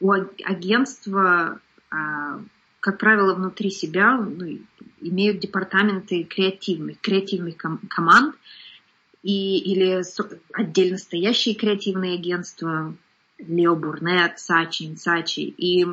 у 0.00 0.10
агентства, 0.10 1.60
а, 1.90 2.40
как 2.80 2.98
правило, 2.98 3.34
внутри 3.34 3.70
себя 3.70 4.16
ну, 4.16 4.58
имеют 5.00 5.40
департаменты 5.40 6.24
креативных, 6.24 7.00
креативных 7.00 7.56
команд 7.88 8.34
и, 9.22 9.58
или 9.58 10.02
отдельно 10.52 10.98
стоящие 10.98 11.54
креативные 11.54 12.14
агентства, 12.14 12.94
Лео 13.38 13.76
Бурнет, 13.76 14.38
Сачи, 14.38 14.94
Сачи. 14.96 15.40
И 15.40 15.86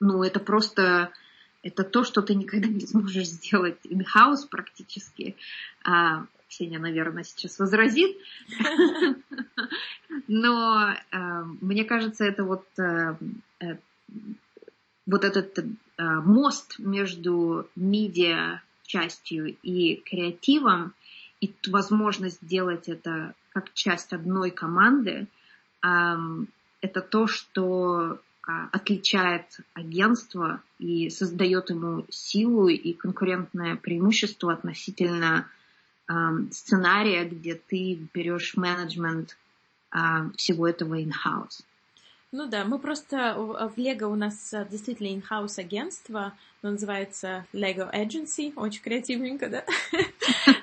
ну, 0.00 0.22
это 0.22 0.40
просто 0.40 1.12
это 1.62 1.82
то, 1.82 2.04
что 2.04 2.22
ты 2.22 2.34
никогда 2.34 2.68
не 2.68 2.86
сможешь 2.86 3.26
сделать 3.26 3.78
in-house 3.84 4.46
практически. 4.48 5.36
А, 5.84 6.26
Ксения, 6.48 6.78
наверное, 6.78 7.24
сейчас 7.24 7.58
возразит. 7.58 8.16
Но 10.28 10.94
а, 11.10 11.44
мне 11.60 11.84
кажется, 11.84 12.24
это 12.24 12.44
вот, 12.44 12.66
а, 12.78 13.18
вот 15.06 15.24
этот 15.24 15.64
мост 15.98 16.78
между 16.78 17.68
медиа 17.74 18.60
частью 18.84 19.56
и 19.62 19.96
креативом, 19.96 20.92
и 21.40 21.54
возможность 21.68 22.42
сделать 22.42 22.88
это 22.88 23.34
как 23.50 23.72
часть 23.72 24.12
одной 24.12 24.50
команды, 24.50 25.26
это 26.80 27.00
то, 27.00 27.26
что 27.26 28.20
а, 28.42 28.68
отличает 28.72 29.58
агентство 29.74 30.62
и 30.78 31.10
создает 31.10 31.70
ему 31.70 32.06
силу 32.10 32.68
и 32.68 32.92
конкурентное 32.92 33.76
преимущество 33.76 34.52
относительно 34.52 35.48
сценария, 36.52 37.24
где 37.24 37.56
ты 37.56 37.98
берешь 38.14 38.56
менеджмент 38.56 39.36
а, 39.90 40.30
всего 40.36 40.68
этого 40.68 41.00
in-house. 41.00 41.64
Ну 42.32 42.46
да, 42.48 42.64
мы 42.64 42.80
просто 42.80 43.34
в 43.36 43.78
Лего 43.78 44.08
у 44.08 44.16
нас 44.16 44.52
э, 44.52 44.66
действительно 44.68 45.08
in-house 45.08 45.60
агентство, 45.60 46.32
оно 46.60 46.72
называется 46.72 47.46
Lego 47.52 47.88
Agency, 47.94 48.52
очень 48.56 48.82
креативненько, 48.82 49.48
да? 49.48 49.64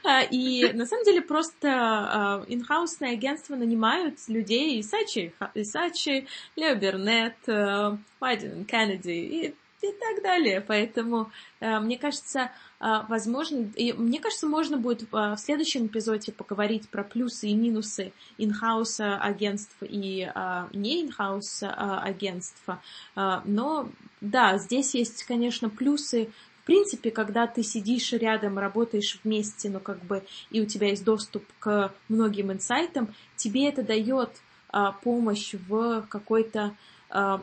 А, 0.06 0.22
и 0.22 0.74
на 0.74 0.86
самом 0.86 1.06
деле 1.06 1.22
просто 1.22 1.70
а, 1.72 2.46
in-house 2.48 3.02
агентство 3.02 3.56
нанимают 3.56 4.20
людей 4.28 4.82
Исачи, 4.82 5.34
Исачи, 5.56 6.28
Лео 6.58 6.76
Бернет, 6.76 7.38
Байден 8.20 8.62
э, 8.62 8.66
Кеннеди 8.66 9.12
и 9.12 9.56
и 9.84 9.92
так 9.92 10.24
далее. 10.24 10.62
Поэтому, 10.62 11.32
э, 11.60 11.80
мне 11.80 11.98
кажется, 11.98 12.52
э, 12.80 12.86
возможно, 13.10 13.70
и 13.76 13.94
мне 13.94 14.20
кажется, 14.20 14.48
можно 14.48 14.78
будет 14.78 15.04
в 15.12 15.38
следующем 15.38 15.88
эпизоде 15.88 16.32
поговорить 16.32 16.90
про 16.90 17.04
плюсы 17.04 17.50
и 17.50 17.54
минусы 17.54 18.14
инхаус 18.38 19.00
агентств 19.00 19.76
и 19.82 20.32
э, 20.34 20.68
не 20.74 21.04
инхаус 21.04 21.64
агентства. 21.64 22.82
Но 23.16 23.90
да, 24.22 24.58
здесь 24.58 24.96
есть, 24.96 25.24
конечно, 25.24 25.70
плюсы 25.70 26.30
в 26.64 26.66
принципе, 26.66 27.12
когда 27.12 27.46
ты 27.46 27.62
сидишь 27.62 28.14
рядом, 28.14 28.58
работаешь 28.58 29.20
вместе, 29.26 29.70
но 29.70 29.82
как 29.82 30.02
бы 30.06 30.24
и 30.50 30.62
у 30.62 30.66
тебя 30.66 30.88
есть 30.88 31.04
доступ 31.04 31.44
к 31.60 31.94
многим 32.08 32.54
инсайтам, 32.54 33.14
тебе 33.36 33.68
это 33.68 33.84
дает 33.84 34.30
а, 34.70 34.92
помощь 34.92 35.54
в 35.68 36.02
какой-то 36.10 36.62
а, 36.62 36.74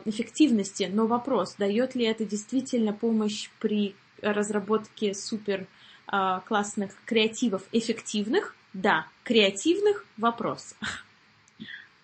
эффективности. 0.05 0.89
Но 0.91 1.07
вопрос, 1.07 1.55
дает 1.55 1.95
ли 1.95 2.05
это 2.05 2.25
действительно 2.25 2.93
помощь 2.93 3.49
при 3.59 3.95
разработке 4.21 5.13
супер 5.13 5.65
а, 6.07 6.41
классных 6.41 6.91
креативов 7.05 7.63
эффективных? 7.71 8.55
Да, 8.73 9.07
креативных 9.23 10.05
вопрос. 10.17 10.75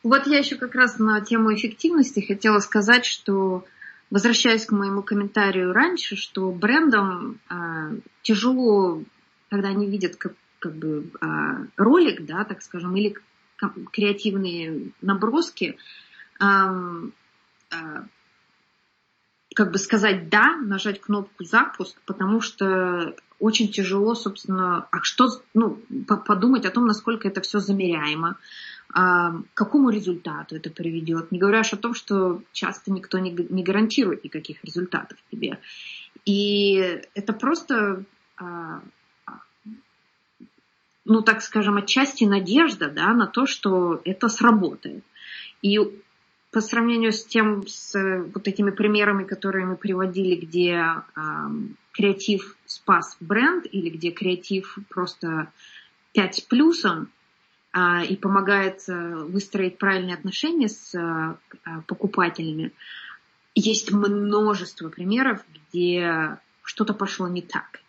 Вот 0.03 0.27
я 0.27 0.37
еще 0.37 0.55
как 0.55 0.75
раз 0.75 0.99
на 0.99 1.19
тему 1.21 1.53
эффективности 1.53 2.21
хотела 2.21 2.59
сказать, 2.59 3.05
что 3.05 3.65
возвращаясь 4.09 4.65
к 4.65 4.71
моему 4.71 5.01
комментарию 5.01 5.73
раньше, 5.73 6.15
что 6.15 6.51
брендам 6.51 7.39
э, 7.49 7.99
тяжело, 8.21 9.03
когда 9.49 9.69
они 9.69 9.87
видят 9.87 10.15
как, 10.15 10.33
как 10.59 10.75
бы 10.75 11.11
э, 11.19 11.25
ролик, 11.75 12.25
да, 12.25 12.45
так 12.45 12.61
скажем, 12.61 12.95
или 12.95 13.15
креативные 13.91 14.91
наброски, 15.01 15.77
как 19.57 19.71
бы 19.71 19.79
сказать 19.79 20.29
«да», 20.29 20.55
нажать 20.57 21.01
кнопку 21.01 21.43
«запуск», 21.43 21.99
потому 22.05 22.41
что 22.41 23.15
очень 23.39 23.71
тяжело, 23.71 24.15
собственно, 24.15 24.87
а 24.91 25.01
что, 25.01 25.29
ну, 25.53 25.79
подумать 26.27 26.65
о 26.65 26.71
том, 26.71 26.85
насколько 26.85 27.27
это 27.27 27.41
все 27.41 27.59
замеряемо, 27.59 28.37
а, 28.93 29.31
к 29.31 29.53
какому 29.53 29.89
результату 29.89 30.55
это 30.55 30.69
приведет. 30.69 31.31
Не 31.31 31.39
говоря 31.39 31.61
о 31.61 31.75
том, 31.75 31.93
что 31.93 32.41
часто 32.51 32.91
никто 32.91 33.19
не, 33.19 33.31
не 33.31 33.63
гарантирует 33.63 34.23
никаких 34.23 34.63
результатов 34.63 35.17
тебе. 35.31 35.59
И 36.25 37.01
это 37.13 37.33
просто, 37.33 38.03
а, 38.37 38.81
ну, 41.05 41.21
так 41.21 41.41
скажем, 41.41 41.77
отчасти 41.77 42.23
надежда 42.23 42.89
да, 42.89 43.13
на 43.13 43.27
то, 43.27 43.45
что 43.45 44.01
это 44.03 44.29
сработает. 44.29 45.03
И 45.61 45.79
по 46.57 46.61
сравнению 46.61 47.13
с 47.13 47.23
тем, 47.23 47.67
с 47.67 47.93
вот 48.33 48.47
этими 48.47 48.71
примерами, 48.71 49.25
которые 49.25 49.67
мы 49.67 49.75
приводили, 49.75 50.33
где 50.33 50.71
э, 50.71 51.21
креатив 51.91 52.57
спас 52.65 53.15
бренд 53.19 53.67
или 53.71 53.91
где 53.91 54.09
креатив 54.09 54.75
просто 54.89 55.51
5 56.13 56.33
с 56.35 56.41
плюсом, 56.41 57.09
а, 57.71 58.03
и 58.03 58.15
помогает 58.15 58.79
э, 58.89 59.17
выстроить 59.25 59.77
правильные 59.77 60.15
отношения 60.15 60.67
с 60.67 60.95
э, 60.95 61.35
покупателями. 61.85 62.71
Есть 63.53 63.91
множество 63.91 64.89
примеров, 64.89 65.45
где 65.53 66.39
что-то 66.63 66.95
пошло 66.95 67.27
не 67.27 67.43
так. 67.43 67.81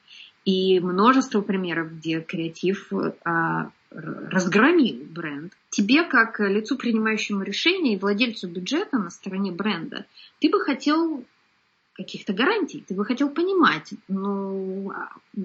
И 0.44 0.78
множество 0.78 1.40
примеров, 1.40 1.90
где 1.90 2.20
креатив 2.20 2.92
а, 3.24 3.70
разгромил 3.90 5.04
бренд. 5.10 5.52
Тебе, 5.70 6.04
как 6.04 6.40
лицу, 6.40 6.76
принимающему 6.76 7.42
решение 7.42 7.94
и 7.94 7.98
владельцу 7.98 8.48
бюджета 8.48 8.98
на 8.98 9.10
стороне 9.10 9.52
бренда, 9.52 10.06
ты 10.40 10.50
бы 10.50 10.60
хотел 10.60 11.24
каких-то 11.94 12.32
гарантий. 12.32 12.84
Ты 12.86 12.94
бы 12.94 13.04
хотел 13.04 13.28
понимать, 13.28 13.92
ну, 14.06 14.92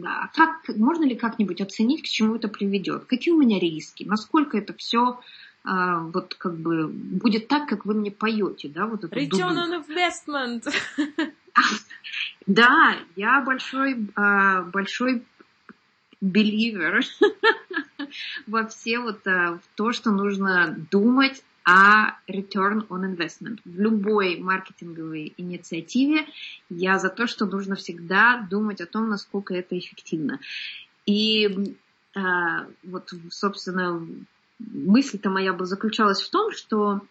а 0.06 0.28
как, 0.36 0.68
можно 0.76 1.04
ли 1.04 1.16
как-нибудь 1.16 1.62
оценить, 1.62 2.04
к 2.04 2.06
чему 2.06 2.36
это 2.36 2.48
приведет? 2.48 3.06
Какие 3.06 3.34
у 3.34 3.40
меня 3.40 3.60
риски? 3.60 4.04
Насколько 4.04 4.60
это 4.60 4.74
все 4.74 5.20
а, 5.64 6.00
вот 6.00 6.36
как 6.36 6.56
бы 6.58 6.88
будет 6.88 7.48
так, 7.48 7.68
как 7.68 7.86
вы 7.86 7.94
мне 7.94 8.12
поете, 8.12 8.68
да, 8.70 8.86
вот 8.86 9.04
это 9.04 9.16
Return 9.16 9.58
on 9.58 9.84
investment. 9.84 10.72
Да, 12.46 12.98
я 13.16 13.42
большой, 13.42 14.10
а, 14.16 14.64
большой 14.64 15.24
believer 16.24 17.02
во 18.48 18.66
все 18.68 19.00
вот 19.00 19.28
а, 19.28 19.58
в 19.58 19.76
то, 19.76 19.92
что 19.92 20.12
нужно 20.12 20.76
думать 20.90 21.44
а 21.66 22.18
return 22.28 22.86
on 22.90 23.16
investment. 23.16 23.60
В 23.64 23.80
любой 23.80 24.38
маркетинговой 24.38 25.34
инициативе 25.38 26.28
я 26.70 27.00
за 27.00 27.10
то, 27.10 27.26
что 27.26 27.46
нужно 27.46 27.76
всегда 27.76 28.46
думать 28.50 28.82
о 28.82 28.86
том, 28.86 29.08
насколько 29.08 29.54
это 29.54 29.78
эффективно. 29.78 30.42
И 31.06 31.78
э, 32.16 32.20
вот, 32.84 33.14
собственно, 33.30 34.06
мысль-то 34.60 35.30
моя 35.30 35.54
бы 35.54 35.66
заключалась 35.66 36.22
в 36.22 36.30
том, 36.30 36.52
что 36.52 37.02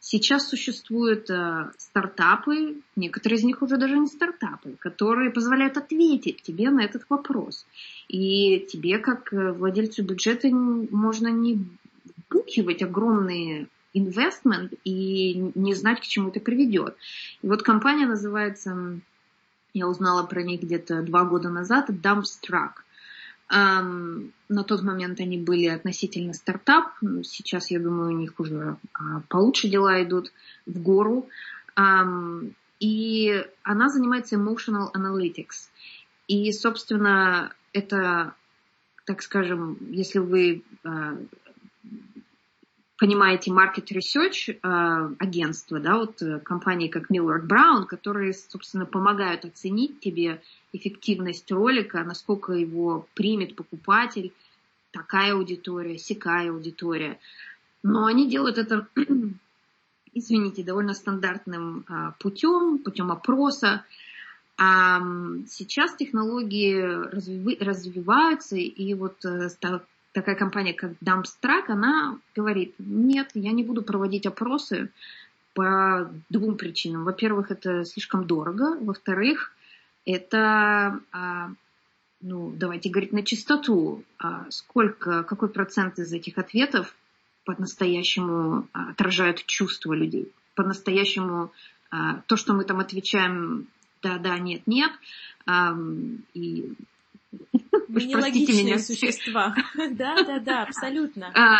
сейчас 0.00 0.48
существуют 0.48 1.30
э, 1.30 1.70
стартапы, 1.76 2.82
некоторые 2.96 3.38
из 3.38 3.44
них 3.44 3.62
уже 3.62 3.76
даже 3.76 3.98
не 3.98 4.06
стартапы, 4.06 4.76
которые 4.80 5.30
позволяют 5.30 5.76
ответить 5.76 6.42
тебе 6.42 6.70
на 6.70 6.80
этот 6.80 7.04
вопрос. 7.08 7.66
И 8.08 8.66
тебе, 8.72 8.98
как 8.98 9.30
владельцу 9.32 10.02
бюджета, 10.02 10.48
можно 10.50 11.28
не 11.28 11.64
букивать 12.30 12.82
огромные 12.82 13.68
investment 13.94 14.78
и 14.84 15.34
не 15.54 15.74
знать, 15.74 16.00
к 16.00 16.04
чему 16.04 16.30
это 16.30 16.40
приведет. 16.40 16.96
И 17.42 17.46
вот 17.46 17.62
компания 17.62 18.06
называется, 18.06 19.00
я 19.74 19.88
узнала 19.88 20.26
про 20.26 20.42
них 20.42 20.62
где-то 20.62 21.02
два 21.02 21.24
года 21.24 21.50
назад, 21.50 21.90
Dumpstruck. 21.90 22.82
На 23.50 24.64
тот 24.64 24.82
момент 24.82 25.18
они 25.20 25.36
были 25.38 25.66
относительно 25.66 26.34
стартап. 26.34 26.92
Сейчас, 27.24 27.70
я 27.72 27.80
думаю, 27.80 28.14
у 28.14 28.18
них 28.18 28.38
уже 28.38 28.76
uh, 28.94 29.22
получше 29.28 29.68
дела 29.68 30.02
идут 30.02 30.32
в 30.66 30.80
гору. 30.80 31.28
И 32.78 33.46
она 33.62 33.88
занимается 33.88 34.36
emotional 34.36 34.88
analytics. 34.94 35.70
И, 36.28 36.52
собственно, 36.52 37.52
это, 37.72 38.34
так 39.04 39.20
скажем, 39.22 39.76
если 39.90 40.20
вы 40.20 40.62
uh, 40.84 41.26
понимаете, 43.00 43.50
market 43.50 43.90
research 43.92 44.50
э, 44.52 45.14
агентства, 45.18 45.80
да, 45.80 45.96
вот 45.96 46.20
э, 46.20 46.38
компании 46.40 46.88
как 46.88 47.10
Millward 47.10 47.46
Brown, 47.46 47.86
которые, 47.86 48.34
собственно, 48.34 48.84
помогают 48.84 49.46
оценить 49.46 50.00
тебе 50.00 50.42
эффективность 50.74 51.50
ролика, 51.50 52.04
насколько 52.04 52.52
его 52.52 53.08
примет 53.14 53.56
покупатель, 53.56 54.34
такая 54.90 55.32
аудитория, 55.32 55.96
сякая 55.96 56.50
аудитория. 56.50 57.18
Но 57.82 58.04
они 58.04 58.28
делают 58.28 58.58
это, 58.58 58.86
извините, 60.12 60.62
довольно 60.62 60.92
стандартным 60.92 61.86
э, 61.88 62.12
путем, 62.18 62.80
путем 62.84 63.10
опроса. 63.10 63.82
А 64.58 65.00
сейчас 65.48 65.96
технологии 65.96 66.82
развиваются, 67.64 68.56
и 68.56 68.92
вот 68.92 69.24
такая 70.12 70.34
компания, 70.34 70.74
как 70.74 70.92
Dumpstruck, 71.04 71.64
она 71.68 72.18
говорит, 72.34 72.74
нет, 72.78 73.30
я 73.34 73.52
не 73.52 73.62
буду 73.62 73.82
проводить 73.82 74.26
опросы 74.26 74.90
по 75.54 76.10
двум 76.28 76.56
причинам. 76.56 77.04
Во-первых, 77.04 77.50
это 77.50 77.84
слишком 77.84 78.26
дорого. 78.26 78.76
Во-вторых, 78.80 79.52
это, 80.04 81.00
а, 81.12 81.50
ну, 82.20 82.52
давайте 82.56 82.90
говорить 82.90 83.12
на 83.12 83.22
чистоту, 83.22 84.04
а, 84.18 84.46
сколько, 84.50 85.22
какой 85.24 85.48
процент 85.48 85.98
из 85.98 86.12
этих 86.12 86.38
ответов 86.38 86.94
по-настоящему 87.44 88.68
отражают 88.72 89.44
чувства 89.46 89.92
людей, 89.92 90.32
по-настоящему 90.54 91.52
а, 91.90 92.22
то, 92.26 92.36
что 92.36 92.54
мы 92.54 92.64
там 92.64 92.80
отвечаем 92.80 93.66
да, 94.02 94.18
да, 94.18 94.38
нет, 94.38 94.62
нет, 94.66 94.92
и 96.32 96.74
нелогичные 97.94 98.64
меня. 98.64 98.78
существа. 98.78 99.54
Да, 99.90 100.22
да, 100.24 100.38
да, 100.38 100.62
абсолютно. 100.62 101.32
А, 101.34 101.58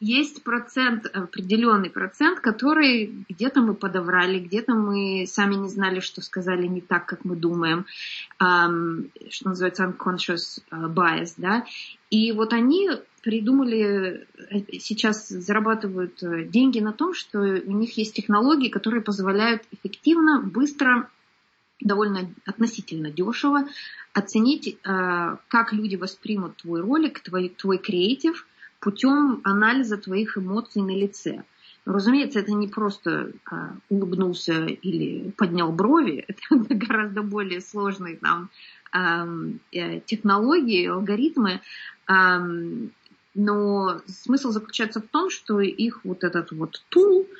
есть 0.00 0.44
процент, 0.44 1.06
определенный 1.06 1.90
процент, 1.90 2.40
который 2.40 3.24
где-то 3.28 3.60
мы 3.60 3.74
подобрали, 3.74 4.38
где-то 4.38 4.74
мы 4.74 5.26
сами 5.26 5.56
не 5.56 5.68
знали, 5.68 6.00
что 6.00 6.22
сказали 6.22 6.66
не 6.66 6.80
так, 6.80 7.06
как 7.06 7.24
мы 7.24 7.34
думаем, 7.34 7.86
что 8.38 9.48
называется 9.48 9.84
unconscious 9.84 10.62
а, 10.70 10.88
bias, 10.88 11.34
да. 11.36 11.64
И 12.10 12.32
вот 12.32 12.52
они 12.52 12.90
придумали, 13.22 14.26
э, 14.50 14.78
сейчас 14.78 15.28
зарабатывают 15.28 16.22
э, 16.22 16.44
деньги 16.44 16.78
на 16.78 16.92
том, 16.92 17.12
что 17.12 17.40
у 17.40 17.72
них 17.72 17.98
есть 17.98 18.14
технологии, 18.14 18.68
которые 18.68 19.02
позволяют 19.02 19.62
эффективно, 19.72 20.40
быстро 20.40 21.10
довольно 21.80 22.30
относительно 22.44 23.10
дешево 23.10 23.68
оценить, 24.12 24.68
э, 24.68 25.36
как 25.48 25.72
люди 25.72 25.96
воспримут 25.96 26.56
твой 26.56 26.80
ролик, 26.80 27.20
твой, 27.20 27.48
твой 27.50 27.78
креатив 27.78 28.46
путем 28.80 29.40
анализа 29.44 29.96
твоих 29.96 30.38
эмоций 30.38 30.82
на 30.82 30.96
лице. 30.96 31.44
Разумеется, 31.84 32.40
это 32.40 32.52
не 32.52 32.68
просто 32.68 33.32
а, 33.50 33.74
улыбнулся 33.88 34.66
или 34.66 35.30
поднял 35.30 35.72
брови, 35.72 36.24
это 36.28 36.74
гораздо 36.74 37.22
более 37.22 37.60
сложные 37.60 38.16
там 38.16 38.50
э, 38.92 40.00
технологии, 40.04 40.86
алгоритмы. 40.86 41.60
Но 43.34 44.00
смысл 44.06 44.50
заключается 44.50 45.00
в 45.00 45.06
том, 45.06 45.30
что 45.30 45.60
их 45.60 46.00
вот 46.04 46.24
этот 46.24 46.50
вот 46.50 46.82
тул 46.88 47.24
а, 47.24 47.38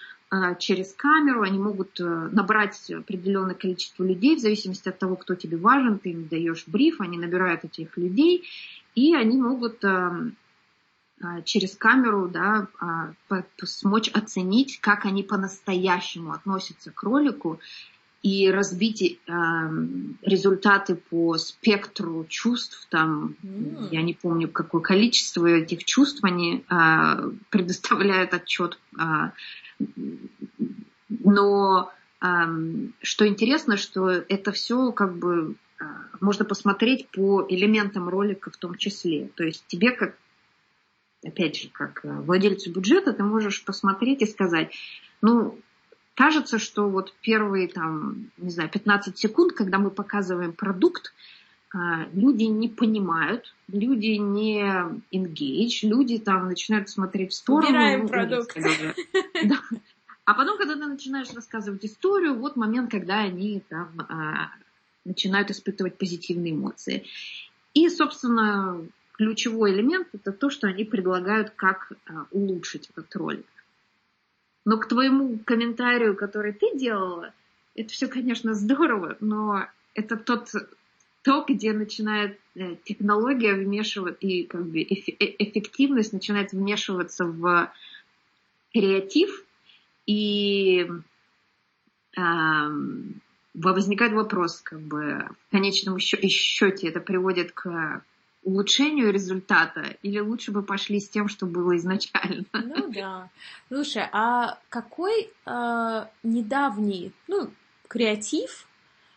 через 0.58 0.92
камеру, 0.92 1.42
они 1.42 1.58
могут 1.58 1.98
э, 2.00 2.04
набрать 2.04 2.90
определенное 2.90 3.54
количество 3.54 4.04
людей 4.04 4.36
в 4.36 4.40
зависимости 4.40 4.88
от 4.88 4.98
того, 4.98 5.16
кто 5.16 5.34
тебе 5.34 5.56
важен, 5.56 5.98
ты 5.98 6.10
им 6.10 6.28
даешь 6.28 6.64
бриф, 6.66 7.00
они 7.00 7.16
набирают 7.16 7.64
этих 7.64 7.96
людей, 7.96 8.44
и 8.94 9.14
они 9.14 9.40
могут 9.40 9.82
эм, 9.84 10.36
а, 11.22 11.40
через 11.42 11.76
камеру 11.76 12.28
да, 12.28 12.68
а, 12.78 13.12
смочь 13.64 14.08
оценить, 14.08 14.80
как 14.80 15.06
они 15.06 15.22
по-настоящему 15.22 16.32
относятся 16.32 16.90
к 16.90 17.02
ролику 17.02 17.58
и 18.22 18.50
разбить 18.50 19.18
эм, 19.28 20.18
результаты 20.22 20.96
по 20.96 21.38
спектру 21.38 22.26
чувств, 22.28 22.86
там, 22.90 23.36
mm. 23.42 23.88
я 23.92 24.02
не 24.02 24.12
помню, 24.12 24.48
какое 24.48 24.82
количество 24.82 25.46
этих 25.46 25.84
чувств 25.84 26.22
они 26.24 26.64
предоставляют 27.50 28.34
отчет 28.34 28.78
но 31.08 31.92
что 33.00 33.28
интересно, 33.28 33.76
что 33.76 34.10
это 34.10 34.50
все 34.52 34.90
как 34.92 35.16
бы 35.16 35.56
а, 35.80 35.84
можно 36.20 36.44
посмотреть 36.44 37.08
по 37.08 37.46
элементам 37.48 38.08
ролика 38.08 38.50
в 38.50 38.56
том 38.56 38.76
числе. 38.76 39.30
То 39.36 39.44
есть 39.44 39.64
тебе 39.68 39.92
как, 39.92 40.16
опять 41.24 41.56
же, 41.56 41.68
как 41.68 42.04
э, 42.04 42.08
владельцу 42.08 42.72
бюджета, 42.72 43.12
ты 43.12 43.22
можешь 43.22 43.64
посмотреть 43.64 44.22
и 44.22 44.26
сказать, 44.26 44.74
ну, 45.22 45.58
кажется, 46.14 46.58
что 46.58 46.88
вот 46.88 47.14
первые 47.20 47.68
там, 47.68 48.30
не 48.38 48.50
знаю, 48.50 48.68
15 48.70 49.16
секунд, 49.16 49.52
когда 49.52 49.78
мы 49.78 49.90
показываем 49.90 50.52
продукт, 50.52 51.12
люди 51.72 52.44
не 52.44 52.68
понимают, 52.68 53.54
люди 53.68 54.16
не 54.16 54.62
engage, 55.12 55.81
люди 55.83 56.18
там 56.18 56.48
начинают 56.48 56.88
смотреть 56.88 57.33
в 57.33 57.35
сторону. 57.35 57.68
Убираем 57.68 58.02
ну, 58.02 58.09
продукт. 58.09 58.57
Да. 59.44 59.61
А 60.24 60.35
потом, 60.35 60.59
когда 60.59 60.74
ты 60.74 60.87
начинаешь 60.87 61.33
рассказывать 61.33 61.85
историю, 61.87 62.35
вот 62.35 62.57
момент, 62.57 62.90
когда 62.90 63.20
они 63.20 63.62
там 63.68 63.88
а, 64.11 64.50
начинают 65.07 65.50
испытывать 65.50 65.96
позитивные 65.96 66.52
эмоции. 66.52 67.07
И, 67.72 67.88
собственно, 67.88 68.87
ключевой 69.12 69.72
элемент 69.72 70.09
это 70.12 70.33
то, 70.33 70.50
что 70.50 70.66
они 70.66 70.85
предлагают, 70.85 71.50
как 71.50 71.92
а, 72.07 72.26
улучшить 72.31 72.90
этот 72.94 73.14
ролик. 73.16 73.46
Но 74.66 74.76
к 74.76 74.87
твоему 74.87 75.38
комментарию, 75.46 76.14
который 76.14 76.52
ты 76.52 76.76
делала, 76.76 77.33
это 77.74 77.90
все, 77.90 78.07
конечно, 78.07 78.52
здорово, 78.52 79.16
но 79.20 79.66
это 79.94 80.16
тот 80.16 80.50
то, 81.22 81.44
где 81.46 81.72
начинает 81.72 82.38
э, 82.54 82.76
технология 82.85 83.54
вмешиваться 83.54 84.26
и 84.26 84.44
как 84.44 84.66
бы 84.66 84.81
э, 84.81 84.85
эффективность 85.38 86.12
начинает 86.12 86.52
вмешиваться 86.52 87.24
в 87.24 87.72
креатив, 88.72 89.44
и 90.07 90.87
э, 92.16 92.20
возникает 93.54 94.12
вопрос, 94.12 94.61
как 94.61 94.81
бы 94.81 95.28
в 95.48 95.50
конечном 95.50 95.98
счете 95.98 96.88
это 96.88 97.00
приводит 97.00 97.52
к 97.52 98.02
улучшению 98.44 99.12
результата, 99.12 99.96
или 100.02 100.20
лучше 100.20 100.52
бы 100.52 100.62
пошли 100.62 101.00
с 101.00 101.09
тем, 101.09 101.28
что 101.28 101.46
было 101.46 101.76
изначально? 101.76 102.46
Ну 102.52 102.90
да. 102.92 103.28
Слушай, 103.68 104.04
а 104.12 104.59
какой 104.68 105.31
э, 105.44 106.07
недавний, 106.22 107.12
ну, 107.26 107.50
креатив 107.88 108.67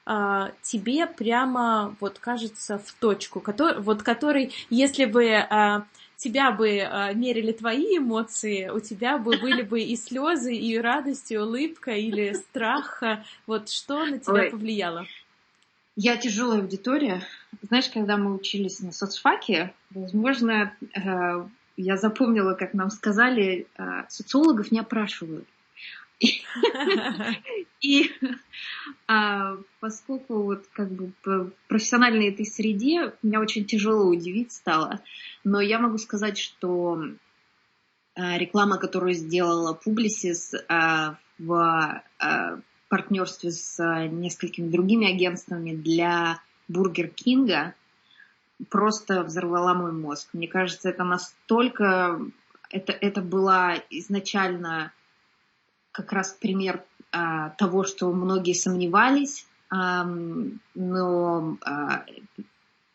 а, 0.06 0.52
тебе 0.62 1.08
прямо 1.08 1.96
вот 2.00 2.20
кажется 2.20 2.78
в 2.78 2.92
точку, 2.94 3.40
который, 3.40 3.80
вот 3.82 4.04
который, 4.04 4.54
если 4.70 5.06
бы 5.06 5.34
а, 5.34 5.86
тебя 6.18 6.52
бы 6.52 6.80
а, 6.80 7.14
мерили 7.14 7.52
твои 7.52 7.98
эмоции, 7.98 8.70
у 8.70 8.80
тебя 8.80 9.18
бы 9.18 9.38
были 9.38 9.62
бы 9.62 9.82
и 9.82 9.96
слезы, 9.96 10.56
и 10.56 10.78
радость, 10.78 11.32
и 11.32 11.38
улыбка, 11.38 11.92
или 11.92 12.34
страх. 12.34 13.04
Вот 13.48 13.70
что 13.70 14.06
на 14.06 14.20
тебя 14.20 14.34
Ой. 14.34 14.50
повлияло? 14.52 15.06
Я 15.96 16.18
тяжелая 16.18 16.62
аудитория. 16.62 17.22
Знаешь, 17.62 17.90
когда 17.90 18.18
мы 18.18 18.34
учились 18.34 18.80
на 18.80 18.92
соцфаке, 18.92 19.74
возможно, 19.90 20.74
э, 20.96 21.46
я 21.78 21.98
запомнила, 21.98 22.54
как 22.54 22.74
нам 22.74 22.90
сказали, 22.90 23.68
э, 23.78 24.04
социологов 24.08 24.72
не 24.72 24.80
опрашивают. 24.80 25.48
И 27.82 28.12
а, 29.08 29.58
поскольку 29.80 30.44
вот 30.44 30.68
как 30.74 30.92
бы 30.92 31.12
в 31.24 31.52
профессиональной 31.68 32.30
этой 32.30 32.46
среде 32.46 33.14
меня 33.24 33.40
очень 33.40 33.66
тяжело 33.66 34.06
удивить 34.06 34.52
стало, 34.52 35.02
но 35.44 35.60
я 35.60 35.80
могу 35.80 35.98
сказать, 35.98 36.38
что 36.38 37.04
а, 38.16 38.38
реклама, 38.38 38.78
которую 38.78 39.14
сделала 39.14 39.78
Publicis 39.84 40.56
а, 40.68 41.18
в 41.40 42.04
партнерстве 42.88 43.52
с 43.52 43.82
несколькими 44.10 44.70
другими 44.70 45.12
агентствами 45.12 45.74
для 45.74 46.42
Бургер 46.68 47.08
Кинга, 47.08 47.74
просто 48.70 49.24
взорвала 49.24 49.74
мой 49.74 49.92
мозг. 49.92 50.30
Мне 50.34 50.48
кажется, 50.48 50.90
это 50.90 51.04
настолько... 51.04 52.20
Это, 52.70 52.94
это 52.94 53.22
была 53.22 53.76
изначально 53.90 54.94
как 55.92 56.12
раз 56.14 56.38
пример 56.40 56.84
а, 57.12 57.50
того, 57.52 57.84
что 57.84 58.12
многие 58.12 58.54
сомневались, 58.54 59.46
а, 59.70 60.06
но 60.76 61.58
а, 61.62 62.06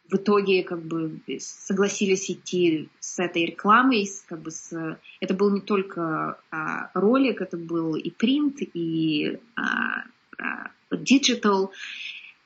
в 0.08 0.14
итоге 0.14 0.62
как 0.62 0.82
бы 0.82 1.20
согласились 1.38 2.30
идти 2.30 2.88
с 3.00 3.18
этой 3.18 3.46
рекламой, 3.46 4.08
как 4.28 4.40
бы 4.40 4.50
с... 4.50 4.98
это 5.20 5.34
был 5.34 5.50
не 5.50 5.60
только 5.60 6.38
а, 6.50 6.90
ролик, 6.94 7.40
это 7.40 7.56
был 7.56 7.96
и 7.96 8.10
принт, 8.10 8.58
и 8.60 9.38
а, 9.56 10.04
а, 10.38 10.70
digital. 10.90 11.70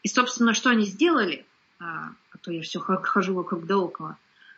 И, 0.02 0.08
собственно, 0.08 0.54
что 0.54 0.70
они 0.70 0.84
сделали, 0.84 1.44
а, 1.78 2.10
а 2.32 2.38
то 2.38 2.50
я 2.50 2.62
все 2.62 2.80
хожу 2.80 3.34
вокруг 3.34 3.66
да 3.66 3.78
около, 3.78 4.16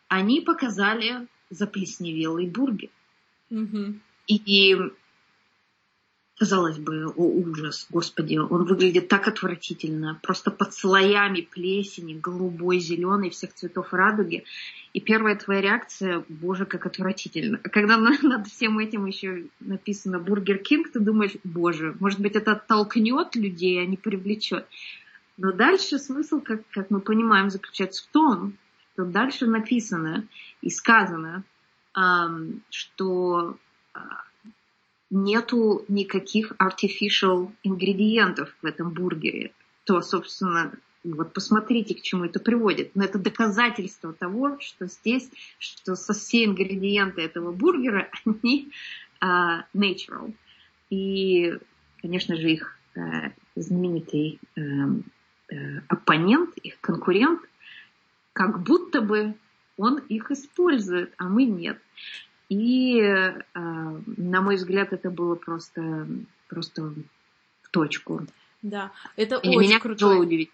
они 0.09 0.41
показали 0.41 1.27
заплесневелый 1.51 2.47
бургер. 2.47 2.91
Mm-hmm. 3.51 3.99
И 4.29 4.77
Казалось 6.39 6.79
бы, 6.79 7.13
о 7.15 7.25
ужас, 7.25 7.87
господи, 7.91 8.37
он 8.37 8.65
выглядит 8.65 9.09
так 9.09 9.29
отвратительно, 9.29 10.19
просто 10.23 10.51
под 10.51 10.73
слоями 10.73 11.43
плесени, 11.43 12.15
голубой, 12.15 12.79
зеленый, 12.79 13.31
всех 13.31 13.53
цветов 13.53 13.93
радуги. 13.93 14.45
И 14.95 15.01
первая 15.01 15.37
твоя 15.37 15.61
реакция, 15.61 16.25
боже, 16.29 16.65
как 16.65 16.87
отвратительно. 16.87 17.59
Когда 17.59 17.97
над 18.23 18.49
всем 18.49 18.79
этим 18.79 19.05
еще 19.07 19.45
написано 19.61 20.19
Бургер 20.19 20.59
Кинг, 20.59 20.91
ты 20.91 21.01
думаешь, 21.01 21.37
боже, 21.45 21.95
может 22.01 22.19
быть, 22.19 22.35
это 22.35 22.53
оттолкнет 22.53 23.37
людей, 23.37 23.83
а 23.83 23.87
не 23.87 23.99
привлечет. 23.99 24.67
Но 25.37 25.53
дальше 25.53 25.99
смысл, 25.99 26.41
как, 26.41 26.63
как 26.71 26.91
мы 26.91 27.01
понимаем, 27.01 27.51
заключается 27.51 28.05
в 28.05 28.07
том, 28.07 28.55
что 28.95 29.05
дальше 29.05 29.47
написано 29.47 30.27
и 30.61 30.71
сказано, 30.71 31.45
что 32.71 33.57
а, 33.93 34.01
нету 35.13 35.85
никаких 35.89 36.53
artificial 36.53 37.53
ингредиентов 37.63 38.57
в 38.63 38.67
этом 38.67 38.91
бургере, 38.91 39.53
то, 39.85 40.01
собственно, 40.01 40.73
вот 41.05 41.35
посмотрите, 41.35 41.95
к 41.95 42.01
чему 42.01 42.25
это 42.25 42.41
приводит. 42.41 42.97
Но 42.97 43.05
это 43.05 43.19
доказательство 43.19 44.13
того, 44.13 44.59
что 44.61 44.87
здесь, 44.87 45.29
что 45.59 45.97
со 45.97 46.15
все 46.15 46.45
ингредиенты 46.45 47.21
этого 47.21 47.53
бургера, 47.53 48.09
они 48.25 48.73
uh, 49.23 49.63
natural. 49.75 50.35
И, 50.91 51.59
конечно 52.01 52.37
же, 52.37 52.51
их 52.51 52.79
uh, 52.97 53.33
знаменитый 53.55 54.41
uh, 54.57 55.03
оппонент, 55.89 56.57
их 56.59 56.81
конкурент, 56.81 57.43
как 58.33 58.63
будто 58.63 59.03
бы 59.03 59.35
он 59.77 59.99
их 59.99 60.31
использует, 60.31 61.13
а 61.19 61.25
мы 61.25 61.45
нет. 61.45 61.79
И, 62.53 63.01
э, 63.01 63.43
на 63.55 64.43
мой 64.43 64.57
взгляд, 64.57 64.93
это 64.93 65.11
было 65.11 65.37
просто, 65.37 66.07
просто 66.49 66.93
в 67.63 67.71
точку. 67.71 68.27
Да, 68.61 68.93
это 69.17 69.37
и 69.37 69.49
очень 69.49 69.71
меня 69.71 69.81
круто. 69.81 70.07
удивить. 70.19 70.51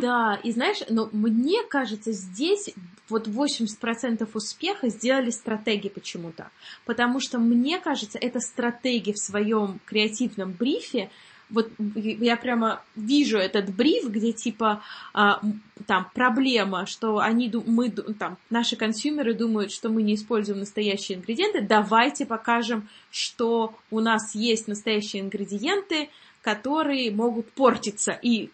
Да, 0.00 0.38
и 0.44 0.52
знаешь, 0.52 0.78
но 0.88 1.08
мне 1.12 1.64
кажется, 1.64 2.12
здесь 2.12 2.72
вот 3.08 3.26
80% 3.26 4.28
успеха 4.34 4.88
сделали 4.88 5.30
стратеги 5.30 5.88
почему-то. 5.88 6.50
Потому 6.84 7.20
что, 7.20 7.38
мне 7.38 7.80
кажется, 7.80 8.18
это 8.18 8.38
стратеги 8.38 9.12
в 9.12 9.18
своем 9.18 9.80
креативном 9.86 10.52
брифе 10.52 11.10
вот 11.50 11.70
я 11.94 12.36
прямо 12.36 12.82
вижу 12.96 13.38
этот 13.38 13.74
бриф, 13.74 14.08
где 14.08 14.32
типа 14.32 14.82
а, 15.12 15.40
там 15.86 16.10
проблема, 16.14 16.86
что 16.86 17.18
они 17.18 17.52
мы 17.66 17.90
там 17.90 18.38
наши 18.48 18.76
консюмеры 18.76 19.34
думают, 19.34 19.72
что 19.72 19.88
мы 19.88 20.02
не 20.02 20.14
используем 20.14 20.60
настоящие 20.60 21.18
ингредиенты. 21.18 21.60
Давайте 21.60 22.26
покажем, 22.26 22.88
что 23.10 23.74
у 23.90 24.00
нас 24.00 24.34
есть 24.34 24.68
настоящие 24.68 25.22
ингредиенты, 25.22 26.10
которые 26.42 27.10
могут 27.10 27.50
портиться. 27.52 28.18
И 28.22 28.50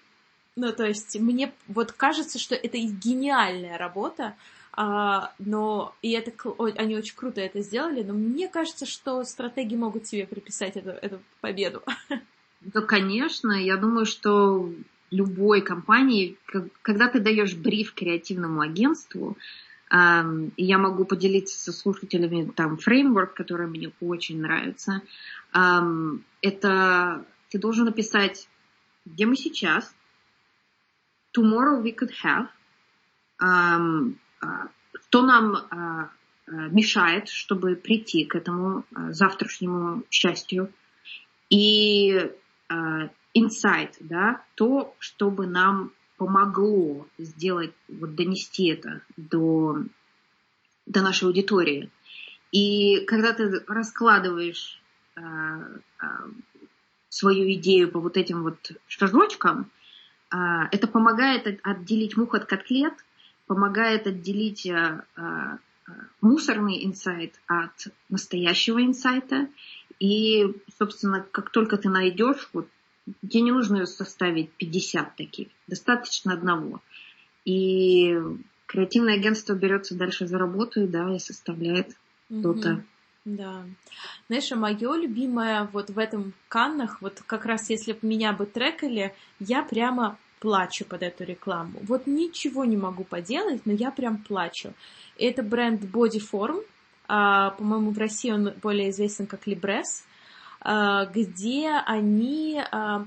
ну 0.56 0.72
то 0.72 0.86
есть 0.86 1.18
мне 1.18 1.52
вот 1.68 1.92
кажется, 1.92 2.38
что 2.38 2.54
это 2.54 2.78
гениальная 2.78 3.78
работа 3.78 4.34
а, 4.78 5.32
но 5.38 5.94
и 6.02 6.12
это 6.12 6.32
они 6.76 6.96
очень 6.96 7.16
круто 7.16 7.40
это 7.40 7.62
сделали, 7.62 8.02
но 8.02 8.12
мне 8.12 8.46
кажется, 8.46 8.84
что 8.84 9.24
стратеги 9.24 9.74
могут 9.74 10.06
себе 10.06 10.26
приписать 10.26 10.76
эту, 10.76 10.90
эту 10.90 11.20
победу. 11.40 11.82
Да, 12.72 12.80
конечно, 12.80 13.52
я 13.52 13.76
думаю, 13.76 14.06
что 14.06 14.72
любой 15.12 15.60
компании, 15.60 16.36
когда 16.82 17.06
ты 17.08 17.20
даешь 17.20 17.54
бриф 17.54 17.94
креативному 17.94 18.60
агентству, 18.60 19.36
я 19.88 20.78
могу 20.78 21.04
поделиться 21.04 21.56
со 21.60 21.72
слушателями 21.72 22.50
там 22.56 22.76
фреймворк, 22.76 23.34
который 23.34 23.68
мне 23.68 23.92
очень 24.00 24.40
нравится. 24.40 25.02
Это 25.52 27.24
ты 27.50 27.58
должен 27.58 27.84
написать, 27.84 28.48
где 29.04 29.26
мы 29.26 29.36
сейчас, 29.36 29.94
tomorrow 31.38 31.80
we 31.80 31.94
could 31.94 32.10
have, 32.24 32.48
что 35.08 35.22
нам 35.22 35.54
а, 35.54 35.68
а, 35.70 36.10
мешает, 36.46 37.28
чтобы 37.28 37.76
прийти 37.76 38.24
к 38.24 38.34
этому 38.34 38.84
завтрашнему 38.90 40.02
счастью, 40.10 40.72
и 41.48 42.32
инсайт, 43.34 43.96
да, 44.00 44.42
то, 44.54 44.94
чтобы 44.98 45.46
нам 45.46 45.92
помогло 46.16 47.06
сделать, 47.18 47.72
вот 47.88 48.14
донести 48.14 48.68
это 48.68 49.02
до, 49.16 49.84
до 50.86 51.02
нашей 51.02 51.24
аудитории. 51.24 51.90
И 52.52 53.04
когда 53.06 53.32
ты 53.32 53.62
раскладываешь 53.66 54.80
э, 55.16 55.20
э, 55.20 56.06
свою 57.08 57.52
идею 57.54 57.90
по 57.90 58.00
вот 58.00 58.16
этим 58.16 58.42
вот 58.42 58.72
шажочкам, 58.86 59.70
э, 60.32 60.36
это 60.72 60.86
помогает 60.86 61.60
отделить 61.62 62.16
мух 62.16 62.34
от 62.34 62.46
котлет, 62.46 62.94
помогает 63.46 64.06
отделить 64.06 64.64
э, 64.66 65.02
э, 65.16 65.58
мусорный 66.20 66.84
инсайт 66.84 67.34
от 67.46 67.88
настоящего 68.08 68.82
инсайта. 68.82 69.48
И, 69.98 70.54
собственно, 70.78 71.26
как 71.30 71.50
только 71.50 71.76
ты 71.76 71.88
найдешь 71.88 72.48
вот 72.52 72.68
Тебе 73.22 73.42
не 73.42 73.52
нужно 73.52 73.86
составить 73.86 74.50
50 74.52 75.16
таких, 75.16 75.48
достаточно 75.68 76.32
одного. 76.32 76.80
И 77.44 78.16
креативное 78.66 79.14
агентство 79.14 79.54
берется 79.54 79.94
дальше 79.94 80.26
за 80.26 80.38
работу 80.38 80.82
и, 80.82 80.86
да, 80.88 81.14
и 81.14 81.20
составляет 81.20 81.96
что-то. 82.28 82.84
Да. 83.24 83.64
Знаешь, 84.28 84.50
а 84.52 84.56
мое 84.56 84.96
любимое 84.96 85.68
вот 85.72 85.90
в 85.90 85.98
этом 85.98 86.32
Каннах, 86.48 87.00
вот 87.00 87.22
как 87.26 87.44
раз 87.44 87.70
если 87.70 87.92
бы 87.92 88.00
меня 88.02 88.32
бы 88.32 88.46
трекали, 88.46 89.14
я 89.38 89.62
прямо 89.62 90.18
плачу 90.40 90.84
под 90.84 91.02
эту 91.02 91.24
рекламу. 91.24 91.80
Вот 91.82 92.06
ничего 92.06 92.64
не 92.64 92.76
могу 92.76 93.04
поделать, 93.04 93.66
но 93.66 93.72
я 93.72 93.90
прям 93.90 94.18
плачу. 94.18 94.74
Это 95.16 95.42
бренд 95.42 95.82
Bodyform, 95.82 96.64
по-моему, 97.06 97.90
в 97.90 97.98
России 97.98 98.30
он 98.30 98.52
более 98.62 98.90
известен 98.90 99.26
как 99.26 99.46
Libres. 99.46 100.04
А, 100.60 101.06
где 101.06 101.70
они... 101.86 102.60
А, 102.72 103.06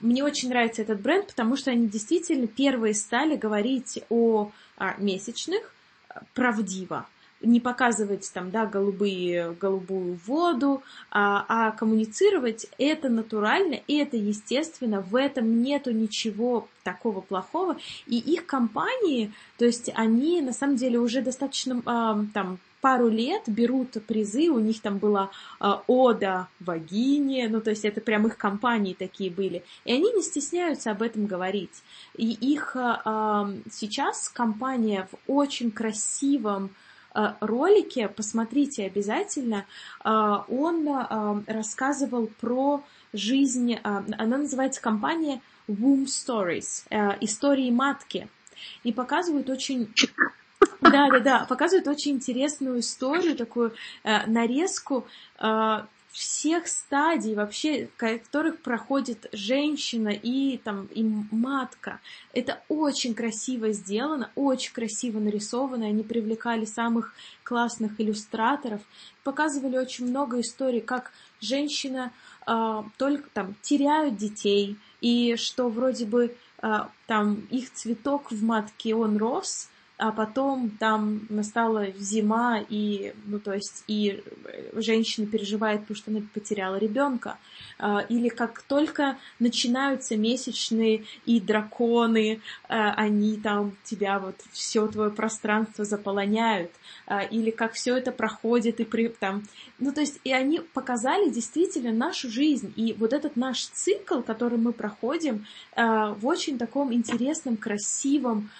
мне 0.00 0.24
очень 0.24 0.48
нравится 0.48 0.82
этот 0.82 1.00
бренд, 1.00 1.28
потому 1.28 1.56
что 1.56 1.70
они 1.70 1.88
действительно 1.88 2.46
первые 2.46 2.94
стали 2.94 3.36
говорить 3.36 4.02
о 4.10 4.50
а, 4.76 4.94
месячных 4.98 5.62
правдиво 6.34 7.06
не 7.44 7.60
показывать 7.60 8.30
там, 8.32 8.50
да, 8.50 8.66
голубые, 8.66 9.52
голубую 9.60 10.18
воду, 10.26 10.82
а, 11.10 11.44
а 11.48 11.70
коммуницировать 11.72 12.66
это 12.78 13.08
натурально, 13.08 13.74
и 13.86 13.96
это 13.96 14.16
естественно, 14.16 15.00
в 15.00 15.14
этом 15.16 15.62
нету 15.62 15.90
ничего 15.90 16.68
такого 16.82 17.20
плохого, 17.20 17.76
и 18.06 18.18
их 18.18 18.46
компании, 18.46 19.32
то 19.58 19.64
есть 19.64 19.90
они 19.94 20.40
на 20.40 20.52
самом 20.52 20.76
деле 20.76 20.98
уже 20.98 21.20
достаточно 21.20 21.82
а, 21.84 22.24
там 22.32 22.58
пару 22.84 23.08
лет 23.08 23.44
берут 23.46 23.92
призы, 24.06 24.50
у 24.50 24.58
них 24.58 24.82
там 24.82 24.98
была 24.98 25.30
э, 25.58 25.72
Ода 25.86 26.48
Вагине, 26.60 27.48
ну 27.48 27.62
то 27.62 27.70
есть 27.70 27.86
это 27.86 28.02
прям 28.02 28.26
их 28.26 28.36
компании 28.36 28.92
такие 28.92 29.30
были, 29.30 29.64
и 29.86 29.94
они 29.94 30.12
не 30.12 30.22
стесняются 30.22 30.90
об 30.90 31.00
этом 31.00 31.24
говорить. 31.24 31.82
И 32.14 32.30
их 32.30 32.76
э, 32.76 32.90
сейчас 33.72 34.28
компания 34.28 35.08
в 35.10 35.32
очень 35.32 35.70
красивом 35.70 36.74
э, 37.14 37.32
ролике, 37.40 38.06
посмотрите 38.08 38.84
обязательно, 38.84 39.64
э, 40.04 40.10
он 40.48 40.86
э, 40.86 41.42
рассказывал 41.46 42.26
про 42.38 42.84
жизнь, 43.14 43.72
э, 43.72 43.78
она 43.82 44.36
называется 44.36 44.82
компания 44.82 45.40
Womb 45.68 46.04
Stories, 46.04 46.84
э, 46.90 47.16
истории 47.22 47.70
матки, 47.70 48.28
и 48.82 48.92
показывают 48.92 49.48
очень 49.48 49.88
да, 50.80 51.08
да, 51.10 51.20
да. 51.20 51.46
Показывает 51.48 51.88
очень 51.88 52.12
интересную 52.12 52.80
историю, 52.80 53.36
такую 53.36 53.74
э, 54.04 54.26
нарезку 54.26 55.06
э, 55.38 55.80
всех 56.14 56.68
стадий 56.68 57.34
вообще, 57.34 57.88
которых 57.96 58.62
проходит 58.62 59.26
женщина 59.32 60.10
и 60.10 60.58
там 60.58 60.86
и 60.94 61.02
матка. 61.02 61.98
Это 62.32 62.62
очень 62.68 63.14
красиво 63.14 63.72
сделано, 63.72 64.30
очень 64.36 64.72
красиво 64.72 65.18
нарисовано. 65.18 65.86
Они 65.86 66.04
привлекали 66.04 66.66
самых 66.66 67.12
классных 67.42 68.00
иллюстраторов, 68.00 68.80
показывали 69.24 69.76
очень 69.76 70.06
много 70.06 70.40
историй, 70.40 70.80
как 70.80 71.10
женщина 71.40 72.12
э, 72.46 72.82
только 72.96 73.28
там 73.30 73.56
теряют 73.60 74.16
детей 74.16 74.76
и 75.00 75.34
что 75.36 75.68
вроде 75.68 76.06
бы 76.06 76.36
э, 76.62 76.68
там 77.08 77.46
их 77.50 77.72
цветок 77.72 78.30
в 78.30 78.40
матке 78.44 78.94
он 78.94 79.16
рос, 79.16 79.68
а 79.96 80.10
потом 80.10 80.70
там 80.70 81.26
настала 81.28 81.86
зима, 81.92 82.60
и, 82.68 83.14
ну, 83.26 83.38
то 83.38 83.52
есть, 83.52 83.84
и 83.86 84.24
женщина 84.74 85.26
переживает, 85.26 85.82
потому 85.82 85.96
что 85.96 86.10
она 86.10 86.20
потеряла 86.32 86.76
ребенка. 86.76 87.38
А, 87.78 88.00
или 88.08 88.28
как 88.28 88.62
только 88.62 89.18
начинаются 89.38 90.16
месячные 90.16 91.04
и 91.26 91.40
драконы, 91.40 92.40
а, 92.68 92.92
они 92.94 93.36
там 93.36 93.76
тебя 93.84 94.18
вот 94.18 94.34
все 94.50 94.86
твое 94.88 95.10
пространство 95.10 95.84
заполоняют. 95.84 96.72
А, 97.06 97.22
или 97.22 97.50
как 97.50 97.74
все 97.74 97.96
это 97.96 98.10
проходит 98.10 98.80
и 98.80 98.84
при, 98.84 99.08
там, 99.08 99.44
ну, 99.78 99.92
то 99.92 100.00
есть, 100.00 100.18
и 100.24 100.32
они 100.32 100.58
показали 100.58 101.30
действительно 101.30 101.92
нашу 101.92 102.28
жизнь. 102.30 102.72
И 102.74 102.94
вот 102.94 103.12
этот 103.12 103.36
наш 103.36 103.66
цикл, 103.66 104.22
который 104.22 104.58
мы 104.58 104.72
проходим, 104.72 105.46
в 105.76 106.20
очень 106.22 106.58
таком 106.58 106.92
интересном, 106.92 107.56
красивом, 107.56 108.50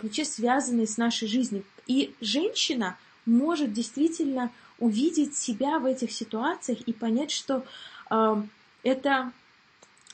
ключе, 0.00 0.24
связанные 0.24 0.86
с 0.86 0.96
нашей 0.96 1.28
жизнью. 1.28 1.64
И 1.86 2.14
женщина 2.20 2.96
может 3.26 3.72
действительно 3.72 4.50
увидеть 4.78 5.36
себя 5.36 5.78
в 5.78 5.86
этих 5.86 6.12
ситуациях 6.12 6.80
и 6.86 6.92
понять, 6.92 7.30
что 7.30 7.64
э, 8.10 8.42
это, 8.82 9.32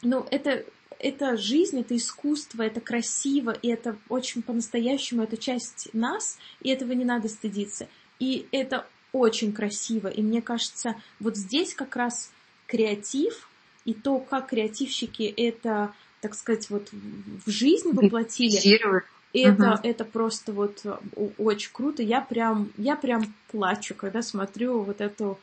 ну, 0.02 0.26
это, 0.30 0.64
это 0.98 1.36
жизнь, 1.36 1.80
это 1.80 1.96
искусство, 1.96 2.62
это 2.62 2.80
красиво, 2.80 3.50
и 3.50 3.68
это 3.68 3.96
очень 4.08 4.42
по-настоящему, 4.42 5.22
это 5.22 5.36
часть 5.36 5.88
нас, 5.92 6.38
и 6.60 6.70
этого 6.70 6.92
не 6.92 7.04
надо 7.04 7.28
стыдиться. 7.28 7.88
И 8.18 8.46
это 8.52 8.86
очень 9.12 9.52
красиво, 9.52 10.08
и 10.08 10.22
мне 10.22 10.40
кажется, 10.40 10.94
вот 11.20 11.36
здесь 11.36 11.74
как 11.74 11.96
раз 11.96 12.30
креатив 12.66 13.48
и 13.84 13.94
то, 13.94 14.18
как 14.18 14.48
креативщики 14.48 15.22
это, 15.36 15.92
так 16.20 16.34
сказать, 16.34 16.70
вот 16.70 16.88
в 16.92 17.50
жизнь 17.50 17.90
воплотили, 17.90 18.56
и 19.32 19.40
это, 19.40 19.62
uh-huh. 19.62 19.80
это 19.82 20.04
просто 20.04 20.52
вот 20.52 20.80
э, 20.84 20.96
очень 21.38 21.70
круто. 21.72 22.02
Я 22.02 22.20
прям, 22.20 22.70
я 22.76 22.96
прям 22.96 23.32
плачу, 23.50 23.94
когда 23.94 24.20
смотрю 24.22 24.82
вот 24.82 25.00
эту 25.00 25.38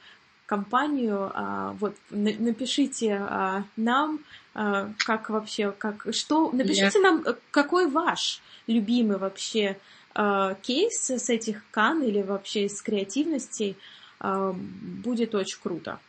компанию. 0.46 1.32
А, 1.34 1.76
вот 1.80 1.96
напишите 2.12 3.18
а, 3.20 3.64
нам, 3.78 4.20
а, 4.54 4.92
как 5.06 5.30
вообще, 5.30 5.72
как 5.72 6.08
что, 6.12 6.52
напишите 6.52 7.00
yeah. 7.00 7.04
нам, 7.04 7.24
э, 7.26 7.36
какой 7.52 7.90
ваш 7.90 8.42
любимый 8.68 9.18
вообще 9.18 9.78
а, 10.14 10.56
кейс 10.56 11.10
с 11.10 11.30
этих 11.30 11.64
кан 11.72 12.04
или 12.04 12.22
вообще 12.22 12.66
из 12.66 12.82
креативностей. 12.82 13.76
А, 14.20 14.54
будет 14.54 15.34
очень 15.34 15.60
круто. 15.62 16.00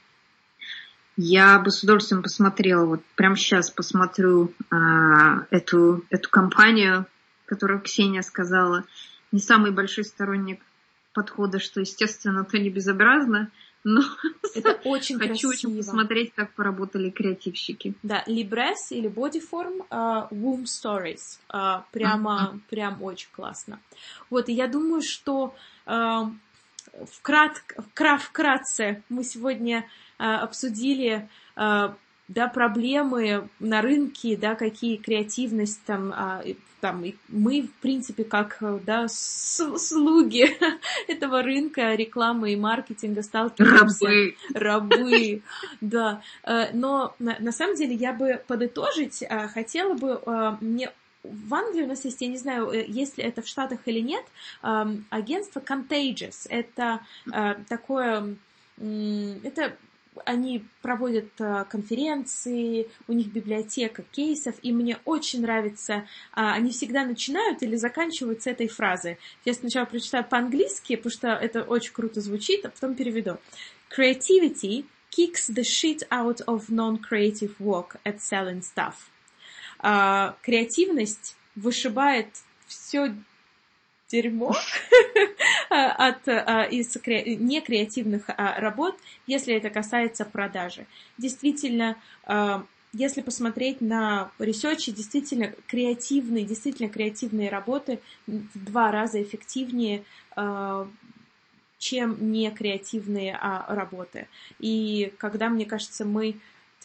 Я 1.17 1.59
бы 1.59 1.71
с 1.71 1.83
удовольствием 1.83 2.23
посмотрела, 2.23 2.87
вот 2.87 3.03
прямо 3.15 3.37
сейчас 3.37 3.71
посмотрю 3.71 4.53
а, 4.71 5.47
эту, 5.51 6.05
эту 6.11 6.31
компанию 6.31 7.07
которую 7.51 7.81
Ксения 7.81 8.23
сказала, 8.23 8.85
не 9.33 9.41
самый 9.41 9.73
большой 9.73 10.05
сторонник 10.05 10.61
подхода, 11.13 11.59
что, 11.59 11.81
естественно, 11.81 12.45
то 12.45 12.57
не 12.61 12.71
безобразно, 12.71 13.51
но 13.83 14.03
это 14.55 14.79
очень 14.85 15.19
хочу 15.19 15.49
красиво. 15.49 15.51
очень 15.51 15.77
посмотреть, 15.77 16.33
как 16.37 16.53
поработали 16.53 17.11
креативщики. 17.11 17.95
Да, 18.05 18.23
Libres 18.29 18.91
или 18.91 19.11
Bodyform 19.11 19.89
uh, 19.91 20.29
Womb 20.31 20.65
Stories. 20.65 21.41
Uh, 21.53 21.83
прямо, 21.91 22.53
uh-huh. 22.55 22.61
прям 22.71 23.03
очень 23.03 23.31
классно. 23.33 23.81
Вот, 24.31 24.49
и 24.49 24.53
я 24.53 24.69
думаю, 24.69 25.03
что 25.03 25.53
uh, 25.87 26.33
вкрат, 27.11 27.65
вкра, 27.91 28.17
вкратце 28.17 29.03
мы 29.09 29.25
сегодня 29.25 29.89
uh, 30.21 30.37
обсудили 30.37 31.29
uh, 31.57 31.93
да, 32.29 32.47
проблемы 32.47 33.49
на 33.59 33.83
рынке, 33.83 34.37
да, 34.37 34.55
какие 34.55 34.99
креативность 34.99 35.83
там, 35.85 36.15
там, 36.81 37.05
мы, 37.29 37.63
в 37.63 37.73
принципе, 37.81 38.25
как 38.25 38.59
да, 38.85 39.07
слуги 39.09 40.57
этого 41.09 41.43
рынка 41.43 41.95
рекламы 41.95 42.53
и 42.53 42.57
маркетинга 42.57 43.23
сталкиваемся. 43.23 44.07
Рабы. 44.07 44.37
Рабы, 44.55 45.43
да. 45.81 46.23
Но 46.73 47.15
на, 47.19 47.37
на 47.39 47.53
самом 47.53 47.77
деле 47.77 47.95
я 47.95 48.13
бы 48.13 48.43
подытожить 48.47 49.23
хотела 49.53 49.95
бы, 49.95 50.21
мне 50.61 50.93
в 51.23 51.55
Англии 51.55 51.83
у 51.83 51.87
нас 51.87 52.05
есть, 52.05 52.21
я 52.23 52.29
не 52.29 52.39
знаю, 52.39 52.71
есть 52.73 53.19
ли 53.19 53.25
это 53.25 53.43
в 53.43 53.47
Штатах 53.47 53.81
или 53.87 54.01
нет, 54.01 54.25
агентство 54.63 55.61
Contagious. 55.61 56.47
Это 56.49 57.01
такое, 57.69 58.37
это 58.79 59.77
они 60.25 60.65
проводят 60.83 61.29
э, 61.39 61.65
конференции, 61.69 62.89
у 63.07 63.13
них 63.13 63.29
библиотека 63.29 64.03
кейсов, 64.03 64.55
и 64.63 64.73
мне 64.73 64.99
очень 65.05 65.43
нравится, 65.43 66.07
а, 66.33 66.55
они 66.55 66.73
всегда 66.73 67.05
начинают 67.05 67.63
или 67.63 67.77
заканчивают 67.77 68.43
с 68.43 68.47
этой 68.47 68.69
фразы. 68.69 69.19
Я 69.45 69.55
сначала 69.55 69.85
прочитаю 69.85 70.25
по-английски, 70.25 70.97
потому 70.97 71.13
что 71.13 71.29
это 71.29 71.63
очень 71.63 71.93
круто 71.93 72.21
звучит, 72.21 72.65
а 72.67 72.71
потом 72.71 72.95
переведу. 72.95 73.39
Creativity 73.97 74.85
kicks 75.11 75.49
the 75.49 75.63
shit 75.63 76.07
out 76.11 76.45
of 76.47 76.69
non-creative 76.69 77.55
work 77.59 77.97
at 78.05 78.19
selling 78.19 78.63
stuff. 78.63 78.95
А, 79.79 80.37
креативность 80.43 81.37
вышибает 81.55 82.29
все 82.67 83.15
дерьмо 84.11 84.55
от, 85.71 86.29
а, 86.29 86.65
из 86.65 86.97
некреативных 86.97 88.25
а, 88.29 88.61
работ, 88.61 88.97
если 89.27 89.55
это 89.55 89.71
касается 89.71 90.25
продажи. 90.25 90.87
Действительно, 91.19 91.97
а, 92.25 92.65
если 92.93 93.21
посмотреть 93.21 93.81
на 93.81 94.33
ресерчи, 94.39 94.91
действительно 94.91 95.53
креативные, 95.67 96.45
действительно 96.45 96.89
креативные 96.89 97.49
работы 97.49 98.01
в 98.27 98.65
два 98.65 98.91
раза 98.91 99.23
эффективнее, 99.23 100.03
чем 101.79 102.33
некреативные 102.33 103.39
работы. 103.69 104.27
И 104.59 105.15
когда, 105.19 105.49
мне 105.49 105.67
кажется, 105.67 106.05
мы 106.05 106.35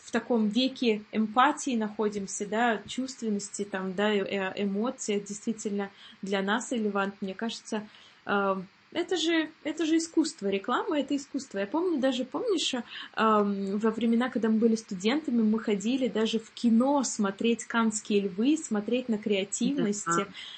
в 0.06 0.12
таком 0.12 0.47
веке 0.47 1.01
эмпатии 1.12 1.76
находимся, 1.76 2.45
да, 2.45 2.80
чувственности, 2.88 3.64
там, 3.64 3.95
да, 3.95 4.14
э, 4.14 4.53
эмоции, 4.64 5.20
действительно 5.20 5.89
для 6.22 6.43
нас 6.43 6.72
релевант, 6.72 7.16
мне 7.22 7.34
кажется, 7.34 7.88
э, 8.28 8.56
это 8.91 9.18
же, 9.18 9.49
это 9.64 9.86
же 9.88 9.97
искусство, 9.97 10.47
реклама 10.47 10.99
это 10.99 11.16
искусство. 11.16 11.58
Я 11.58 11.66
помню, 11.66 11.99
даже 11.99 12.24
помнишь, 12.24 12.76
э, 12.76 12.82
во 13.16 13.89
времена, 13.89 14.30
когда 14.30 14.49
мы 14.49 14.60
были 14.60 14.76
студентами, 14.76 15.41
мы 15.41 15.60
ходили 15.60 16.08
даже 16.08 16.38
в 16.38 16.51
кино 16.51 17.03
смотреть 17.03 17.66
«Канские 17.66 18.22
львы», 18.22 18.58
смотреть 18.58 19.10
на 19.10 19.18
креативность. 19.18 20.06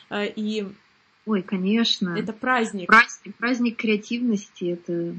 Да. 0.10 0.26
И 0.26 0.68
Ой, 1.26 1.42
конечно. 1.42 2.18
Это 2.18 2.34
праздник. 2.34 2.88
Праздник, 2.88 3.36
праздник 3.38 3.78
креативности, 3.78 4.66
это 4.66 5.16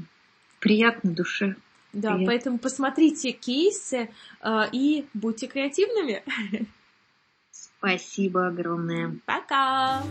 приятно 0.59 1.11
душе. 1.11 1.55
Да, 1.91 2.11
Привет. 2.13 2.27
поэтому 2.27 2.57
посмотрите 2.59 3.31
кейсы 3.31 4.09
э, 4.41 4.61
и 4.71 5.07
будьте 5.13 5.47
креативными. 5.47 6.23
Спасибо 7.51 8.47
огромное. 8.47 9.17
Пока! 9.25 10.03